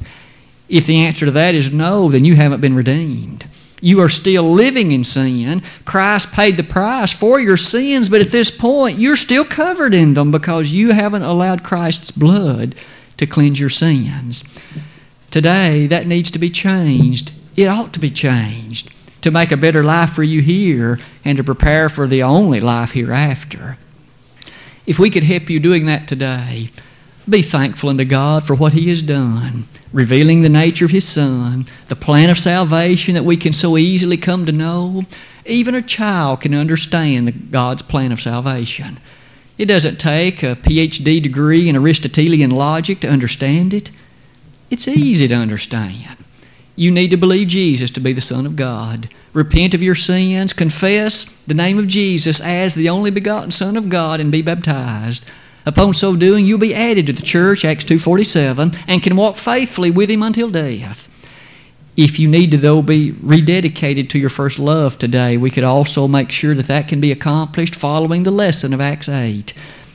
If 0.69 0.85
the 0.85 1.05
answer 1.05 1.25
to 1.25 1.31
that 1.31 1.53
is 1.53 1.71
no, 1.71 2.09
then 2.09 2.23
you 2.23 2.35
haven't 2.35 2.61
been 2.61 2.75
redeemed. 2.75 3.45
You 3.81 3.99
are 3.99 4.09
still 4.09 4.49
living 4.49 4.93
in 4.93 5.03
sin. 5.03 5.63
Christ 5.83 6.31
paid 6.31 6.55
the 6.55 6.63
price 6.63 7.11
for 7.11 7.39
your 7.39 7.57
sins, 7.57 8.07
but 8.07 8.21
at 8.21 8.31
this 8.31 8.49
point, 8.49 8.99
you're 8.99 9.17
still 9.17 9.43
covered 9.43 9.93
in 9.93 10.13
them 10.13 10.31
because 10.31 10.71
you 10.71 10.91
haven't 10.91 11.23
allowed 11.23 11.63
Christ's 11.63 12.11
blood 12.11 12.75
to 13.17 13.27
cleanse 13.27 13.59
your 13.59 13.69
sins. 13.69 14.43
Today, 15.31 15.87
that 15.87 16.07
needs 16.07 16.31
to 16.31 16.39
be 16.39 16.49
changed. 16.49 17.33
It 17.61 17.67
ought 17.67 17.93
to 17.93 17.99
be 17.99 18.09
changed 18.09 18.89
to 19.21 19.29
make 19.29 19.51
a 19.51 19.55
better 19.55 19.83
life 19.83 20.13
for 20.13 20.23
you 20.23 20.41
here 20.41 20.99
and 21.23 21.37
to 21.37 21.43
prepare 21.43 21.89
for 21.89 22.07
the 22.07 22.23
only 22.23 22.59
life 22.59 22.93
hereafter. 22.93 23.77
If 24.87 24.97
we 24.97 25.11
could 25.11 25.25
help 25.25 25.47
you 25.47 25.59
doing 25.59 25.85
that 25.85 26.07
today, 26.07 26.71
be 27.29 27.43
thankful 27.43 27.89
unto 27.89 28.03
God 28.03 28.47
for 28.47 28.55
what 28.55 28.73
He 28.73 28.89
has 28.89 29.03
done, 29.03 29.65
revealing 29.93 30.41
the 30.41 30.49
nature 30.49 30.85
of 30.85 30.91
His 30.91 31.07
Son, 31.07 31.67
the 31.87 31.95
plan 31.95 32.31
of 32.31 32.39
salvation 32.39 33.13
that 33.13 33.25
we 33.25 33.37
can 33.37 33.53
so 33.53 33.77
easily 33.77 34.17
come 34.17 34.47
to 34.47 34.51
know. 34.51 35.03
Even 35.45 35.75
a 35.75 35.83
child 35.83 36.41
can 36.41 36.55
understand 36.55 37.51
God's 37.51 37.83
plan 37.83 38.11
of 38.11 38.23
salvation. 38.23 38.97
It 39.59 39.67
doesn't 39.67 39.99
take 39.99 40.41
a 40.41 40.55
PhD 40.55 41.21
degree 41.21 41.69
in 41.69 41.75
Aristotelian 41.75 42.49
logic 42.49 43.01
to 43.01 43.07
understand 43.07 43.71
it. 43.71 43.91
It's 44.71 44.87
easy 44.87 45.27
to 45.27 45.35
understand. 45.35 46.17
You 46.75 46.91
need 46.91 47.09
to 47.11 47.17
believe 47.17 47.49
Jesus 47.49 47.91
to 47.91 47.99
be 47.99 48.13
the 48.13 48.21
Son 48.21 48.45
of 48.45 48.55
God. 48.55 49.09
Repent 49.33 49.73
of 49.73 49.83
your 49.83 49.95
sins, 49.95 50.53
confess 50.53 51.25
the 51.47 51.53
name 51.53 51.77
of 51.77 51.87
Jesus 51.87 52.39
as 52.41 52.75
the 52.75 52.89
only 52.89 53.11
begotten 53.11 53.51
Son 53.51 53.77
of 53.77 53.89
God, 53.89 54.19
and 54.19 54.31
be 54.31 54.41
baptized. 54.41 55.25
Upon 55.65 55.93
so 55.93 56.15
doing, 56.15 56.45
you'll 56.45 56.57
be 56.57 56.73
added 56.73 57.07
to 57.07 57.13
the 57.13 57.21
church, 57.21 57.63
Acts 57.63 57.85
2.47, 57.85 58.83
and 58.87 59.03
can 59.03 59.15
walk 59.15 59.35
faithfully 59.35 59.91
with 59.91 60.09
Him 60.09 60.23
until 60.23 60.49
death. 60.49 61.07
If 61.97 62.19
you 62.19 62.27
need 62.27 62.51
to, 62.51 62.57
though, 62.57 62.81
be 62.81 63.11
rededicated 63.11 64.09
to 64.09 64.19
your 64.19 64.29
first 64.29 64.57
love 64.57 64.97
today, 64.97 65.37
we 65.37 65.51
could 65.51 65.65
also 65.65 66.07
make 66.07 66.31
sure 66.31 66.55
that 66.55 66.67
that 66.67 66.87
can 66.87 67.01
be 67.01 67.11
accomplished 67.11 67.75
following 67.75 68.23
the 68.23 68.31
lesson 68.31 68.73
of 68.73 68.81
Acts 68.81 69.09
8. 69.09 69.53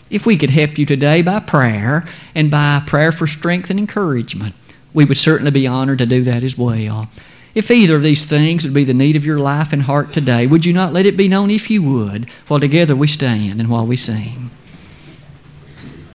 If 0.09 0.25
we 0.25 0.37
could 0.37 0.51
help 0.51 0.79
you 0.79 0.87
today 0.87 1.23
by 1.23 1.41
prayer 1.41 2.07
and 2.35 2.51
by 2.51 2.83
prayer 2.87 3.13
for 3.13 3.27
strength 3.27 3.71
and 3.71 3.79
encouragement, 3.79 4.55
we 4.97 5.05
would 5.05 5.19
certainly 5.19 5.51
be 5.51 5.67
honored 5.67 5.99
to 5.99 6.07
do 6.07 6.23
that 6.23 6.43
as 6.43 6.57
well. 6.57 7.09
If 7.55 7.71
either 7.71 7.97
of 7.97 8.03
these 8.03 8.25
things 8.25 8.65
would 8.65 8.73
be 8.73 8.85
the 8.85 8.95
need 8.95 9.15
of 9.15 9.27
your 9.27 9.39
life 9.39 9.73
and 9.73 9.83
heart 9.83 10.13
today, 10.13 10.47
would 10.47 10.65
you 10.65 10.73
not 10.73 10.95
let 10.95 11.05
it 11.05 11.19
be 11.19 11.29
known 11.29 11.51
if 11.51 11.71
you 11.71 11.83
would, 11.83 12.29
while 12.49 12.59
together 12.59 12.97
we 12.97 13.07
stand 13.07 13.61
and 13.61 13.69
while 13.69 13.87
we 13.87 13.97
sing? 13.97 14.51